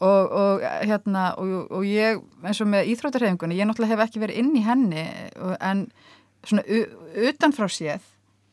Og, 0.00 0.30
og 0.32 0.62
hérna 0.88 1.26
og, 1.36 1.66
og 1.76 1.82
ég 1.84 2.22
eins 2.48 2.62
og 2.64 2.70
með 2.72 2.88
íþrótarhefingunni, 2.94 3.58
ég 3.58 3.68
náttúrulega 3.68 3.98
hef 3.98 4.06
ekki 4.06 4.22
verið 4.22 4.38
inn 4.40 4.54
í 4.56 4.62
henni 4.64 5.02
en 5.60 5.82
svona 6.40 6.64
utanfrá 7.28 7.68
séð 7.68 8.06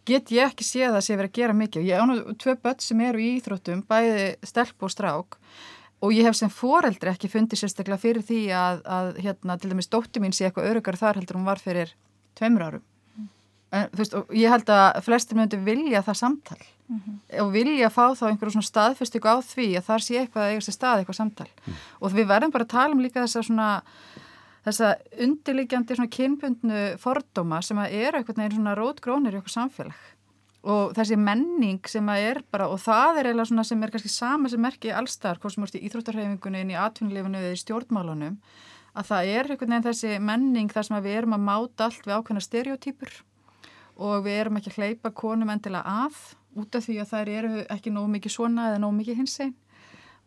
get 0.07 0.31
ég 0.31 0.47
ekki 0.47 0.65
séð 0.65 0.97
að 0.97 1.05
sé 1.05 1.15
verið 1.17 1.31
að 1.31 1.39
gera 1.39 1.55
mikið. 1.57 1.87
Ég 1.87 2.03
ánum 2.03 2.37
tvei 2.39 2.55
börn 2.63 2.83
sem 2.83 3.01
eru 3.03 3.23
í 3.23 3.31
íþróttum 3.37 3.83
bæði 3.87 4.27
stelp 4.47 4.85
og 4.85 4.93
strák 4.93 5.37
og 6.03 6.13
ég 6.13 6.27
hef 6.27 6.37
sem 6.37 6.51
foreldri 6.53 7.11
ekki 7.11 7.31
fundið 7.31 7.63
sérstaklega 7.63 8.01
fyrir 8.01 8.25
því 8.25 8.41
að, 8.55 8.83
að 8.85 9.09
hérna 9.25 9.57
til 9.57 9.71
dæmis 9.73 9.89
dótti 9.91 10.21
mín 10.23 10.35
sé 10.35 10.47
eitthvað 10.47 10.69
örugar 10.71 10.99
þar 10.99 11.19
heldur 11.19 11.39
hún 11.39 11.47
var 11.47 11.61
fyrir 11.61 11.93
tveimur 12.37 12.67
árum. 12.67 12.85
En 13.75 13.89
þú 13.91 14.03
veist, 14.03 14.17
ég 14.37 14.53
held 14.53 14.69
að 14.71 15.01
flestir 15.03 15.39
myndu 15.39 15.59
vilja 15.65 16.03
það 16.05 16.19
samtal 16.21 16.59
mm 16.87 16.99
-hmm. 16.99 17.41
og 17.41 17.53
vilja 17.53 17.89
fá 17.89 18.05
þá 18.15 18.27
einhverjum 18.29 18.55
svona 18.57 18.71
staðfestíku 18.71 19.27
á 19.27 19.37
því 19.41 19.67
að 19.77 19.87
þar 19.89 20.01
sé 20.03 20.19
eitthvað 20.19 20.43
að 20.43 20.51
eiga 20.51 20.65
sér 20.65 20.77
stað 20.77 20.99
eitthvað 20.99 21.19
samtal 21.21 21.49
mm. 21.49 21.73
og 22.01 22.11
við 22.13 22.27
verðum 22.27 22.51
bara 22.51 22.63
að 22.63 22.75
tala 22.75 22.93
um 22.93 23.01
líka 23.01 23.23
þessa 23.23 23.43
svona 23.43 23.69
þessa 24.67 24.95
undirliggjandi 25.23 25.95
svona 25.95 26.15
kynbundnu 26.17 26.83
fordóma 26.99 27.61
sem 27.61 27.77
að 27.77 27.91
eru 27.91 28.17
eitthvað 28.19 28.37
neginn 28.37 28.59
svona 28.59 28.75
rótgrónir 28.75 29.35
í 29.35 29.39
okkur 29.41 29.55
samfélag 29.55 30.05
og 30.67 30.95
þessi 30.97 31.15
menning 31.15 31.87
sem 31.87 32.09
að 32.11 32.23
er 32.31 32.41
bara 32.51 32.67
og 32.67 32.81
það 32.83 33.19
er 33.19 33.29
eiginlega 33.29 33.51
svona 33.51 33.63
sem 33.67 33.83
er 33.83 33.93
kannski 33.93 34.11
sama 34.11 34.49
sem 34.49 34.61
merki 34.61 34.91
allstar, 34.91 35.39
hvort 35.39 35.53
sem 35.53 35.63
vorst 35.63 35.77
í 35.79 35.83
íþróttarhefingunni 35.87 36.63
inn 36.63 36.73
í 36.73 36.79
atvinnulefinu 36.79 37.39
eða 37.39 37.53
í 37.55 37.61
stjórnmálunum 37.61 38.35
að 38.97 39.09
það 39.11 39.31
er 39.37 39.51
eitthvað 39.51 39.71
neginn 39.71 39.87
þessi 39.87 40.19
menning 40.19 40.73
þar 40.73 40.89
sem 40.89 40.99
við 41.05 41.19
erum 41.21 41.37
að 41.37 41.47
máta 41.47 41.87
allt 41.87 42.07
við 42.07 42.17
ákveðna 42.17 42.43
stereotýpur 42.43 43.15
og 44.07 44.25
við 44.25 44.41
erum 44.41 44.59
ekki 44.59 44.73
að 44.73 44.79
hleypa 44.81 45.13
konum 45.15 45.53
endilega 45.53 46.03
af 46.05 46.35
út 46.57 46.77
af 46.77 46.85
því 46.87 46.99
að 47.03 47.13
þær 47.13 47.31
eru 47.37 47.63
ekki 47.77 47.93
nógu 47.93 48.11
mikið 48.15 48.35
svona 48.35 48.69
eða 48.71 48.83
nógu 48.83 48.99
mikið 48.99 49.21
hins 49.21 49.39
einn 49.45 49.55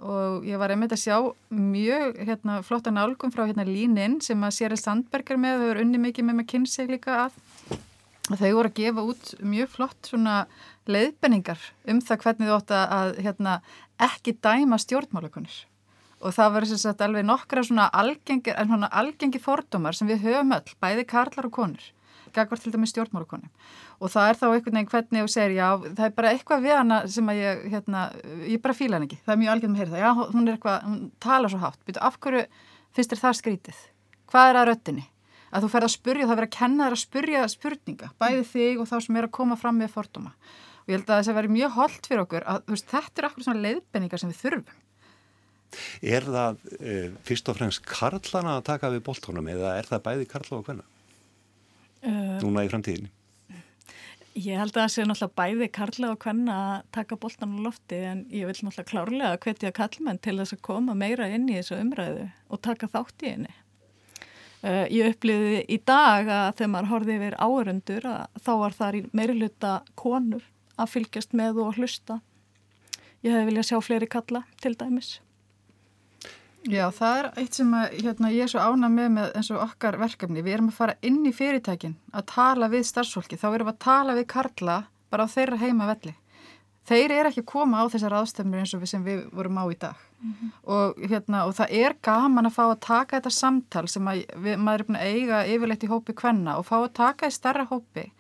og 0.01 0.47
ég 0.49 0.57
var 0.61 0.73
einmitt 0.73 0.95
að 0.97 1.03
sjá 1.03 1.17
mjög 1.53 2.17
hérna, 2.25 2.61
flotta 2.65 2.93
nálgum 2.93 3.33
frá 3.33 3.45
hérna 3.45 3.67
Línin 3.69 4.19
sem 4.25 4.41
að 4.41 4.57
Séril 4.57 4.81
Sandberg 4.81 5.29
er 5.29 5.41
með 5.41 5.65
og 5.65 5.73
er 5.75 5.81
unni 5.83 6.01
mikið 6.01 6.27
með 6.27 6.39
með 6.39 6.49
kynnseg 6.55 6.93
líka 6.95 7.27
að. 7.27 7.37
Þau 8.31 8.53
voru 8.57 8.71
að 8.71 8.79
gefa 8.79 9.05
út 9.11 9.33
mjög 9.43 9.73
flott 9.75 10.09
leiðbenningar 10.89 11.61
um 11.91 12.01
það 12.01 12.23
hvernig 12.25 12.49
þú 12.49 12.57
ótt 12.57 12.73
að 12.77 13.21
hérna, 13.27 13.59
ekki 14.01 14.37
dæma 14.41 14.79
stjórnmálakonir 14.81 15.67
og 16.21 16.35
það 16.37 16.53
sagt 16.81 17.01
alveg 17.05 17.25
nokkra 17.25 17.63
algengi, 17.97 18.53
algengi 18.53 19.41
fordómar 19.41 19.97
sem 19.97 20.09
við 20.09 20.27
höfum 20.27 20.53
öll, 20.53 20.77
bæði 20.81 21.07
karlar 21.09 21.49
og 21.49 21.53
konur 21.53 21.87
gagvar 22.35 22.61
til 22.61 22.73
dæmis 22.75 22.93
stjórnmálakonum. 22.95 23.51
Og 24.01 24.07
það 24.13 24.27
er 24.31 24.37
þá 24.41 24.47
einhvern 24.49 24.77
veginn 24.77 24.91
hvernig 24.93 25.25
þú 25.25 25.31
segir 25.35 25.55
já, 25.57 25.69
það 25.85 26.07
er 26.07 26.15
bara 26.17 26.33
eitthvað 26.35 26.65
við 26.65 26.75
hana 26.77 26.99
sem 27.11 27.31
að 27.31 27.41
ég 27.41 27.63
hérna, 27.75 28.01
ég 28.47 28.63
bara 28.65 28.77
fíla 28.77 28.95
hann 28.97 29.07
ekki, 29.07 29.21
það 29.25 29.35
er 29.35 29.41
mjög 29.43 29.53
algjörn 29.55 29.73
með 29.75 29.79
að 29.79 29.83
heyra 29.85 29.95
það, 29.95 30.05
já, 30.05 30.11
hún 30.35 30.45
er 30.47 30.53
eitthvað, 30.57 30.79
hún 30.89 31.01
tala 31.27 31.47
svo 31.53 31.61
hátt. 31.65 31.81
Býtu, 31.87 32.03
af 32.07 32.15
hverju 32.21 32.43
finnst 32.97 33.13
þér 33.15 33.23
það 33.25 33.39
skrítið? 33.41 33.79
Hvað 34.31 34.47
er 34.51 34.57
að 34.61 34.69
röttinni, 34.71 35.05
að 35.51 35.61
þú 35.65 35.69
fer 35.75 35.85
að 35.87 35.95
spurja 35.97 36.27
það 36.27 36.37
verður 36.37 36.51
að 36.51 36.59
kenna 36.59 36.83
þér 36.87 36.95
að 36.97 37.05
spurja 37.05 37.41
spurninga 37.55 38.09
bæði 38.21 38.45
þig 38.53 38.75
og 38.83 38.87
þá 38.91 38.97
sem 39.07 39.17
er 39.19 39.27
að 39.27 39.37
koma 39.41 39.57
fram 39.59 39.77
með 39.81 39.95
fordóma. 39.97 40.33
Og 40.85 40.89
ég 40.91 40.97
held 41.01 41.11
að 41.11 41.19
okkur 42.25 42.45
að 42.47 42.63
þetta 42.71 43.23
er 46.03 46.27
það 46.27 46.63
e, 46.81 46.95
fyrst 47.27 47.51
og 47.51 47.59
fremst 47.59 47.85
karlana 47.87 48.57
að 48.59 48.67
taka 48.71 48.91
við 48.93 49.05
bóltónum 49.07 49.51
eða 49.53 49.77
er 49.79 49.89
það 49.89 50.05
bæði 50.09 50.31
karla 50.31 50.59
og 50.59 50.67
hvenna? 50.67 50.87
Uh, 52.01 52.37
Núna 52.41 52.65
í 52.65 52.71
framtíðinni? 52.73 53.11
Ég 54.39 54.61
held 54.61 54.77
að 54.77 54.85
það 54.85 54.93
sé 54.95 55.05
náttúrulega 55.05 55.37
bæði 55.41 55.67
karla 55.75 56.11
og 56.15 56.21
hvenna 56.23 56.57
að 56.57 56.85
taka 56.95 57.17
bóltan 57.21 57.57
á 57.59 57.65
lofti 57.67 57.99
en 58.07 58.21
ég 58.31 58.47
vil 58.47 58.55
náttúrulega 58.55 58.91
klárlega 58.93 59.33
að 59.35 59.41
hvetja 59.45 59.73
kallmenn 59.75 60.21
til 60.23 60.37
þess 60.39 60.55
að 60.55 60.63
koma 60.69 60.95
meira 60.95 61.27
inn 61.35 61.49
í 61.51 61.57
þessu 61.59 61.81
umræðu 61.81 62.29
og 62.49 62.63
taka 62.63 62.89
þátt 62.93 63.27
í 63.27 63.33
henni. 63.35 63.57
Uh, 64.61 64.87
ég 64.93 65.11
uppliði 65.11 65.65
í 65.67 65.81
dag 65.89 66.29
að 66.31 66.49
þegar 66.61 66.73
maður 66.77 66.91
horfið 66.93 67.17
yfir 67.17 67.39
áörundur 67.41 68.09
að 68.13 68.43
þá 68.45 68.53
var 68.63 68.77
þar 68.79 68.99
í 68.99 69.03
meiri 69.17 69.37
hluta 69.41 69.73
konur 69.99 70.47
að 70.81 70.93
fylgjast 70.95 71.35
með 71.37 71.65
og 71.65 71.81
hlusta. 71.81 72.21
Ég 73.27 73.35
hef 73.35 73.51
viljað 73.51 73.69
sjá 73.69 73.81
fleiri 73.85 74.09
kalla 74.09 74.47
til 74.63 74.77
dæmis. 74.79 75.19
Já, 76.69 76.91
það 76.93 77.19
er 77.19 77.29
eitt 77.41 77.57
sem 77.57 77.71
að, 77.73 77.95
hérna, 78.05 78.31
ég 78.35 78.45
er 78.45 78.51
svo 78.53 78.61
ánað 78.61 78.93
með, 78.93 79.13
með 79.17 79.31
eins 79.39 79.49
og 79.55 79.63
okkar 79.65 79.97
verkefni. 80.01 80.43
Við 80.45 80.57
erum 80.59 80.69
að 80.69 80.77
fara 80.77 80.97
inn 81.01 81.23
í 81.25 81.33
fyrirtækin 81.33 81.97
að 82.13 82.27
tala 82.35 82.69
við 82.69 82.85
starfsfólki. 82.91 83.39
Þá 83.41 83.47
erum 83.55 83.71
við 83.71 83.73
að 83.73 83.85
tala 83.87 84.17
við 84.19 84.27
Karla 84.35 84.77
bara 85.11 85.25
á 85.25 85.33
þeirra 85.33 85.61
heima 85.63 85.89
velli. 85.89 86.13
Þeir 86.91 87.15
eru 87.15 87.31
ekki 87.31 87.45
að 87.45 87.51
koma 87.53 87.81
á 87.81 87.85
þessar 87.93 88.17
aðstæmur 88.19 88.61
eins 88.61 88.75
og 88.75 88.83
við 88.83 88.93
sem 88.93 89.03
við 89.07 89.23
vorum 89.37 89.61
á 89.61 89.65
í 89.71 89.79
dag. 89.79 89.97
Mm 90.21 90.33
-hmm. 90.33 90.53
og, 90.75 90.99
hérna, 91.09 91.47
og 91.49 91.55
það 91.57 91.71
er 91.73 91.95
gaman 92.03 92.47
að 92.47 92.57
fá 92.57 92.65
að 92.67 92.81
taka 92.85 93.17
þetta 93.17 93.31
samtal 93.31 93.89
sem 93.89 94.09
að 94.09 94.25
við, 94.37 94.57
maður 94.57 94.81
er 94.81 94.87
búin 94.87 94.99
að 95.01 95.07
eiga 95.09 95.39
yfirleitt 95.47 95.85
í 95.85 95.89
hópi 95.89 96.13
kvenna 96.13 96.59
og 96.59 96.67
fá 96.67 96.77
að 96.77 96.93
taka 96.93 97.27
í 97.27 97.33
starra 97.33 97.65
hópi, 97.65 98.13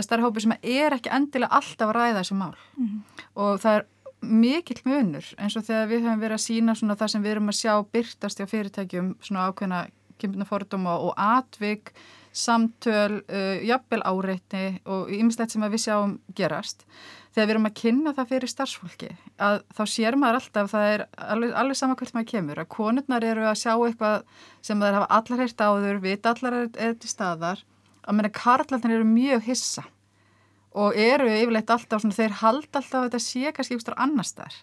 starra 0.00 0.22
hópi 0.22 0.40
sem 0.40 0.54
er 0.62 0.94
ekki 0.94 1.10
endilega 1.10 1.50
alltaf 1.50 1.88
að 1.88 1.96
ræða 1.96 2.20
þessi 2.20 2.34
mál. 2.34 2.54
Mm 2.76 2.86
-hmm. 2.86 3.00
Og 3.34 3.60
það 3.60 3.74
er 3.74 3.86
mikill 4.24 4.80
munur 4.86 5.26
eins 5.36 5.56
og 5.58 5.66
þegar 5.66 5.90
við 5.90 6.04
höfum 6.06 6.22
verið 6.22 6.38
að 6.38 6.44
sína 6.46 6.74
svona 6.76 6.96
það 6.98 7.12
sem 7.12 7.24
við 7.24 7.34
erum 7.34 7.52
að 7.52 7.58
sjá 7.60 7.72
byrtast 7.94 8.42
á 8.42 8.44
fyrirtækjum 8.50 9.10
svona 9.20 9.48
ákveðna 9.50 9.80
kemurna 10.20 10.46
fordóma 10.48 10.96
og 11.04 11.12
atvik, 11.20 11.92
samtöl, 12.36 13.22
uh, 13.32 13.60
jafnvel 13.64 14.02
áreitni 14.04 14.80
og 14.84 15.12
ymmislegt 15.12 15.54
sem 15.54 15.64
við 15.64 15.86
sjáum 15.86 16.18
gerast. 16.36 16.84
Þegar 17.36 17.46
við 17.46 17.54
erum 17.54 17.68
að 17.68 17.76
kynna 17.80 18.12
það 18.16 18.30
fyrir 18.32 18.52
starfsfólki 18.52 19.10
að 19.44 19.58
þá 19.76 19.82
sér 19.92 20.16
maður 20.16 20.38
alltaf, 20.40 20.70
það 20.72 20.92
er 20.92 21.04
alveg, 21.20 21.56
alveg 21.62 21.78
sama 21.80 21.96
hvert 22.00 22.16
maður 22.16 22.30
kemur, 22.30 22.60
að 22.60 22.70
konurnar 22.72 23.26
eru 23.28 23.44
að 23.44 23.58
sjá 23.60 23.72
eitthvað 23.74 24.22
sem 24.64 24.84
þeir 24.84 24.98
hafa 25.00 25.18
allar 25.18 25.42
heyrt 25.44 25.66
áður, 25.66 26.00
vita 26.04 26.32
allar 26.32 26.58
er 26.64 26.96
til 26.96 27.12
staðar, 27.12 27.60
að 28.06 28.16
menna 28.16 28.32
karlarnir 28.32 28.96
eru 28.96 29.08
mjög 29.10 29.44
hissa 29.50 29.84
og 30.76 30.96
eru 31.00 31.28
yfirleitt 31.32 31.70
alltaf 31.72 32.02
svona, 32.02 32.16
þeir 32.16 32.40
halda 32.42 32.80
alltaf 32.80 32.98
að 33.00 33.06
þetta 33.08 33.22
sé 33.24 33.52
kannski 33.52 33.76
einhverstur 33.76 34.00
annars 34.06 34.34
þar 34.36 34.56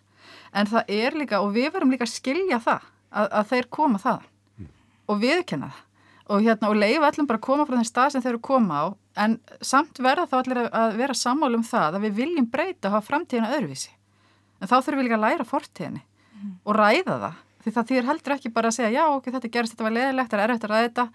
en 0.54 0.70
það 0.70 0.92
er 0.94 1.18
líka, 1.18 1.42
og 1.42 1.54
við 1.56 1.72
verum 1.74 1.94
líka 1.94 2.08
að 2.08 2.14
skilja 2.14 2.60
það, 2.64 2.86
að, 3.12 3.32
að 3.40 3.50
þeir 3.52 3.70
koma 3.78 4.02
það 4.02 4.28
mm. 4.60 4.70
og 5.10 5.24
viðkenna 5.24 5.72
það. 5.72 5.82
Og 6.34 6.46
hérna, 6.46 6.70
og 6.72 6.78
leifa 6.80 7.08
allum 7.10 7.28
bara 7.28 7.40
að 7.42 7.46
koma 7.50 7.66
frá 7.68 7.76
þenn 7.76 7.90
stað 7.90 8.14
sem 8.14 8.24
þeir 8.24 8.32
eru 8.32 8.44
koma 8.48 8.78
á, 8.80 8.86
en 9.26 9.34
samt 9.60 10.00
verða 10.02 10.24
þá 10.32 10.36
allir 10.40 10.60
að 10.64 10.94
vera 11.02 11.16
sammálu 11.20 11.60
um 11.60 11.66
það 11.68 11.98
að 11.98 12.06
við 12.06 12.14
viljum 12.22 12.48
breyta 12.54 12.88
og 12.88 12.96
hafa 12.96 13.10
framtíðina 13.10 13.52
öðruvísi. 13.58 13.92
En 14.62 14.72
þá 14.72 14.78
þurfum 14.78 15.02
við 15.02 15.08
líka 15.10 15.18
að 15.18 15.26
læra 15.26 15.48
fortíðinni 15.50 16.04
mm. 16.04 16.54
og 16.64 16.80
ræða 16.80 17.18
það 17.26 17.42
því 17.64 17.72
það 17.72 17.90
þýr 17.90 18.08
heldur 18.10 18.34
ekki 18.36 18.52
bara 18.52 18.70
að 18.70 18.78
segja 18.78 18.92
já 18.92 19.04
ok, 19.08 19.28
þetta 19.32 19.52
gerst, 19.52 19.74
þetta 19.74 19.86
var 19.86 19.94
leðilegt, 19.96 20.32
þetta 20.32 20.44
er 20.44 20.52
erfitt 20.52 20.66
að 20.66 20.74
ræða 20.74 20.88
þetta 20.88 21.06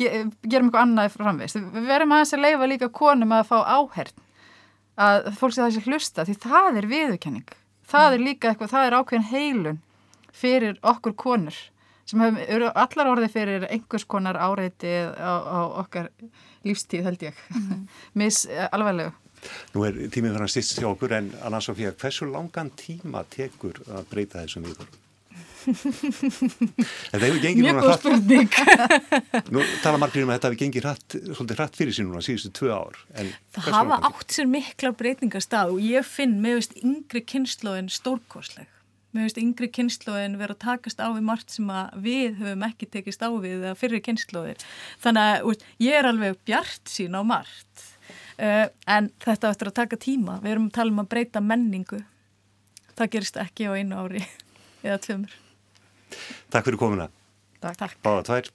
ge 0.00 0.10
gerum 0.52 0.68
eitthvað 0.68 0.82
annað 0.82 1.14
framvist 1.14 1.58
við 1.60 1.86
verum 1.88 2.12
aðeins 2.12 2.34
að 2.36 2.42
leifa 2.44 2.68
líka 2.68 2.88
konum 2.98 3.32
að 3.32 3.46
fá 3.48 3.54
áhern 3.62 4.23
að 5.00 5.30
fólk 5.38 5.54
sé 5.54 5.62
það 5.62 5.76
sé 5.76 5.84
hlusta 5.88 6.26
því 6.28 6.36
það 6.44 6.80
er 6.80 6.90
viðurkenning 6.90 7.54
það 7.90 8.08
mm. 8.08 8.14
er 8.16 8.24
líka 8.28 8.50
eitthvað, 8.50 8.72
það 8.74 8.88
er 8.88 8.98
ákveðin 8.98 9.30
heilun 9.30 9.80
fyrir 10.34 10.78
okkur 10.82 11.16
konur 11.18 11.58
sem 12.04 12.20
hefur 12.20 12.66
allar 12.68 13.10
orðið 13.14 13.32
fyrir 13.32 13.66
einhvers 13.70 14.04
konar 14.04 14.38
áreiti 14.38 14.92
á, 15.16 15.34
á 15.40 15.60
okkar 15.84 16.10
lífstíð 16.66 17.08
held 17.08 17.28
ég 17.30 17.44
mm. 17.54 17.84
mis 18.22 18.44
eh, 18.46 18.68
alvarlegu 18.70 19.14
Nú 19.74 19.82
er 19.84 19.98
tímið 20.08 20.32
fyrir 20.32 20.46
að 20.46 20.52
styrst 20.54 20.78
hjá 20.80 20.86
okkur 20.88 21.12
en 21.18 21.26
Anna 21.44 21.58
Sofía, 21.60 21.90
hversu 21.92 22.24
langan 22.30 22.70
tíma 22.80 23.26
tekur 23.28 23.82
að 23.92 24.06
breyta 24.08 24.40
þessum 24.40 24.70
viðhverjum? 25.64 26.84
Þetta 27.10 27.22
hefur 27.24 27.40
gengið 27.42 27.68
núna 27.68 27.84
hratt. 27.88 29.48
Nú 29.54 29.64
tala 29.82 30.00
margir 30.02 30.24
um 30.24 30.32
að 30.32 30.38
þetta 30.38 30.50
hefur 30.50 30.60
gengið 30.62 30.86
hratt, 30.86 31.16
svolítið 31.30 31.60
hratt 31.60 31.80
fyrir 31.80 31.96
sín 31.96 32.08
núna 32.10 32.22
síðustu 32.24 32.52
tvö 32.60 32.70
ár 32.74 33.00
Það 33.56 33.70
hafa 33.78 33.98
átt 34.10 34.36
sér 34.36 34.48
mikla 34.50 34.92
breytingar 34.96 35.44
stað 35.44 35.74
og 35.74 35.82
ég 35.84 36.06
finn 36.08 36.38
með 36.44 36.60
veist 36.60 36.78
yngri 36.82 37.24
kynnslóðin 37.32 37.90
stórkosleg 37.92 38.70
með 39.14 39.28
veist 39.28 39.38
yngri 39.38 39.68
kynnslóðin 39.70 40.38
vera 40.40 40.56
að 40.56 40.62
takast 40.64 40.98
á 40.98 41.06
við 41.14 41.26
margt 41.28 41.54
sem 41.54 41.68
við 42.02 42.40
höfum 42.40 42.64
ekki 42.66 42.88
tekist 42.90 43.22
á 43.22 43.30
við 43.30 43.60
eða 43.60 43.76
fyrir 43.78 44.02
kynnslóðir 44.02 44.64
þannig 45.04 45.28
að 45.28 45.46
veist, 45.48 45.68
ég 45.86 45.98
er 46.00 46.08
alveg 46.10 46.40
bjart 46.48 46.90
sín 46.90 47.14
á 47.14 47.22
margt. 47.22 47.86
Uh, 48.34 48.66
en 48.90 49.12
þetta 49.22 49.52
eftir 49.54 49.70
að 49.70 49.76
taka 49.78 50.00
tíma. 50.02 50.40
Við 50.42 50.56
erum 50.56 50.66
að 50.66 50.74
tala 50.80 50.90
um 50.90 51.04
að 51.04 51.12
breyta 51.14 51.44
menningu. 51.44 52.00
Það 52.98 53.12
gerist 53.14 53.38
ekki 53.38 53.70
á 53.70 53.78
einu 53.78 54.02
ári 54.02 54.26
eða 54.86 54.98
tvömur 55.06 55.40
Takk 56.52 56.68
fyrir 56.68 56.80
komuna. 56.80 57.08
Takk. 57.64 57.96
Báða 58.04 58.24
tvær, 58.28 58.50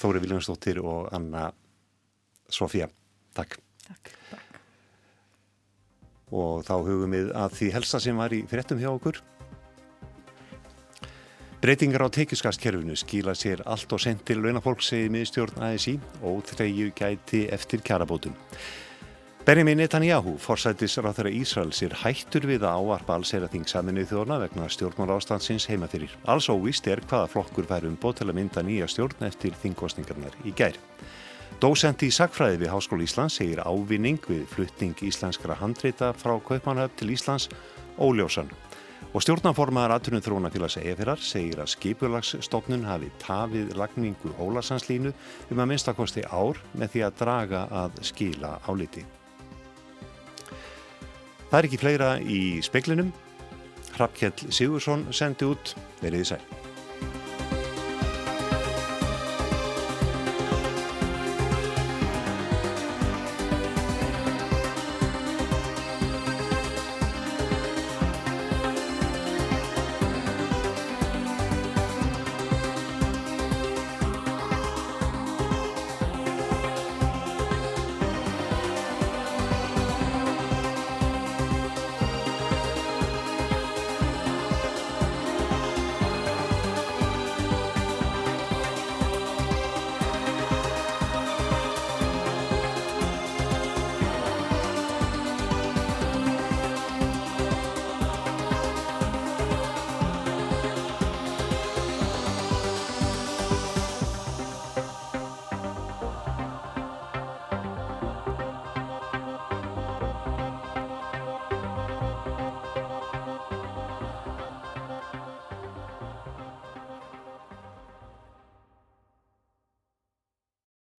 Þóri 0.00 0.22
Viljánsdóttir 0.24 0.80
og 0.82 1.10
Anna 1.14 1.50
Sofía. 2.50 2.90
Takk. 3.34 3.58
Takk. 3.86 4.12
Takk. 4.30 4.60
Og 6.30 6.62
þá 6.66 6.74
hugum 6.78 7.14
við 7.14 7.32
að 7.34 7.56
því 7.58 7.72
helsta 7.74 8.00
sem 8.02 8.18
var 8.18 8.34
í 8.34 8.44
fyrirtum 8.50 8.82
hjá 8.82 8.90
okkur. 8.92 9.22
Breytingar 11.60 12.06
á 12.06 12.08
tekiskastkerfinu 12.08 12.94
skila 12.96 13.34
sér 13.36 13.60
allt 13.68 13.90
og 13.92 14.00
sent 14.00 14.22
til 14.24 14.38
launafólk 14.40 14.80
segið 14.80 15.10
miðstjórn 15.12 15.58
ASI 15.66 15.98
og 16.24 16.40
þreyju 16.48 16.94
gæti 16.96 17.42
eftir 17.52 17.82
kjarabótum. 17.84 18.32
Benjamin 19.46 19.78
Netanyahu, 19.78 20.34
forsættisráþara 20.36 21.30
Ísraels, 21.32 21.78
er 21.80 21.94
hættur 21.96 22.44
við 22.44 22.60
að 22.68 22.76
áarpa 22.92 23.14
alls 23.16 23.30
er 23.32 23.46
að 23.46 23.54
þingsaminu 23.54 24.02
þjóna 24.04 24.36
vegna 24.42 24.66
stjórnmála 24.68 25.14
ástandsins 25.16 25.64
heima 25.70 25.86
fyrir. 25.88 26.12
Alls 26.28 26.50
óvist 26.52 26.84
er 26.92 27.00
hvaða 27.08 27.30
flokkur 27.32 27.64
fær 27.64 27.86
um 27.88 27.94
bót 27.96 28.18
til 28.20 28.26
að 28.28 28.36
mynda 28.36 28.60
nýja 28.60 28.84
stjórn 28.92 29.24
eftir 29.24 29.54
þingkostningarnar 29.62 30.34
í 30.44 30.52
gær. 30.52 30.76
Dósent 31.56 32.04
í 32.04 32.10
Sakfræði 32.12 32.58
við 32.60 32.72
Háskóli 32.74 33.06
Íslands 33.08 33.38
segir 33.40 33.62
ávinning 33.64 34.20
við 34.28 34.44
flutning 34.52 35.00
íslenskra 35.08 35.56
handreita 35.56 36.10
frá 36.12 36.34
Kaupanöf 36.36 36.92
til 37.00 37.08
Íslands 37.16 37.48
óljósan. 37.96 38.52
Og 39.16 39.24
stjórnaformaðar 39.24 39.96
aðtunum 39.96 40.20
þrónafélags 40.22 40.76
EFR 40.82 41.14
segir 41.16 41.62
að 41.64 41.72
skipulagsstofnun 41.72 42.84
hafi 42.84 43.08
tafið 43.24 43.72
lagningu 43.80 44.34
hólasanslínu 44.36 45.14
um 45.48 45.64
að 45.64 45.72
minnstakosti 45.72 46.26
ár 46.28 46.60
með 46.76 46.92
því 46.92 47.06
að 47.08 47.16
draga 47.24 47.64
að 47.86 48.04
skila 48.12 48.58
áliti. 48.68 49.06
Það 51.50 51.58
er 51.58 51.66
ekki 51.66 51.78
fleira 51.82 52.08
í 52.22 52.40
speklinum. 52.62 53.10
Hrafkjell 53.96 54.52
Sigursson 54.54 55.08
sendi 55.10 55.48
út 55.50 55.74
veriði 55.98 56.28
sæl. 56.30 56.44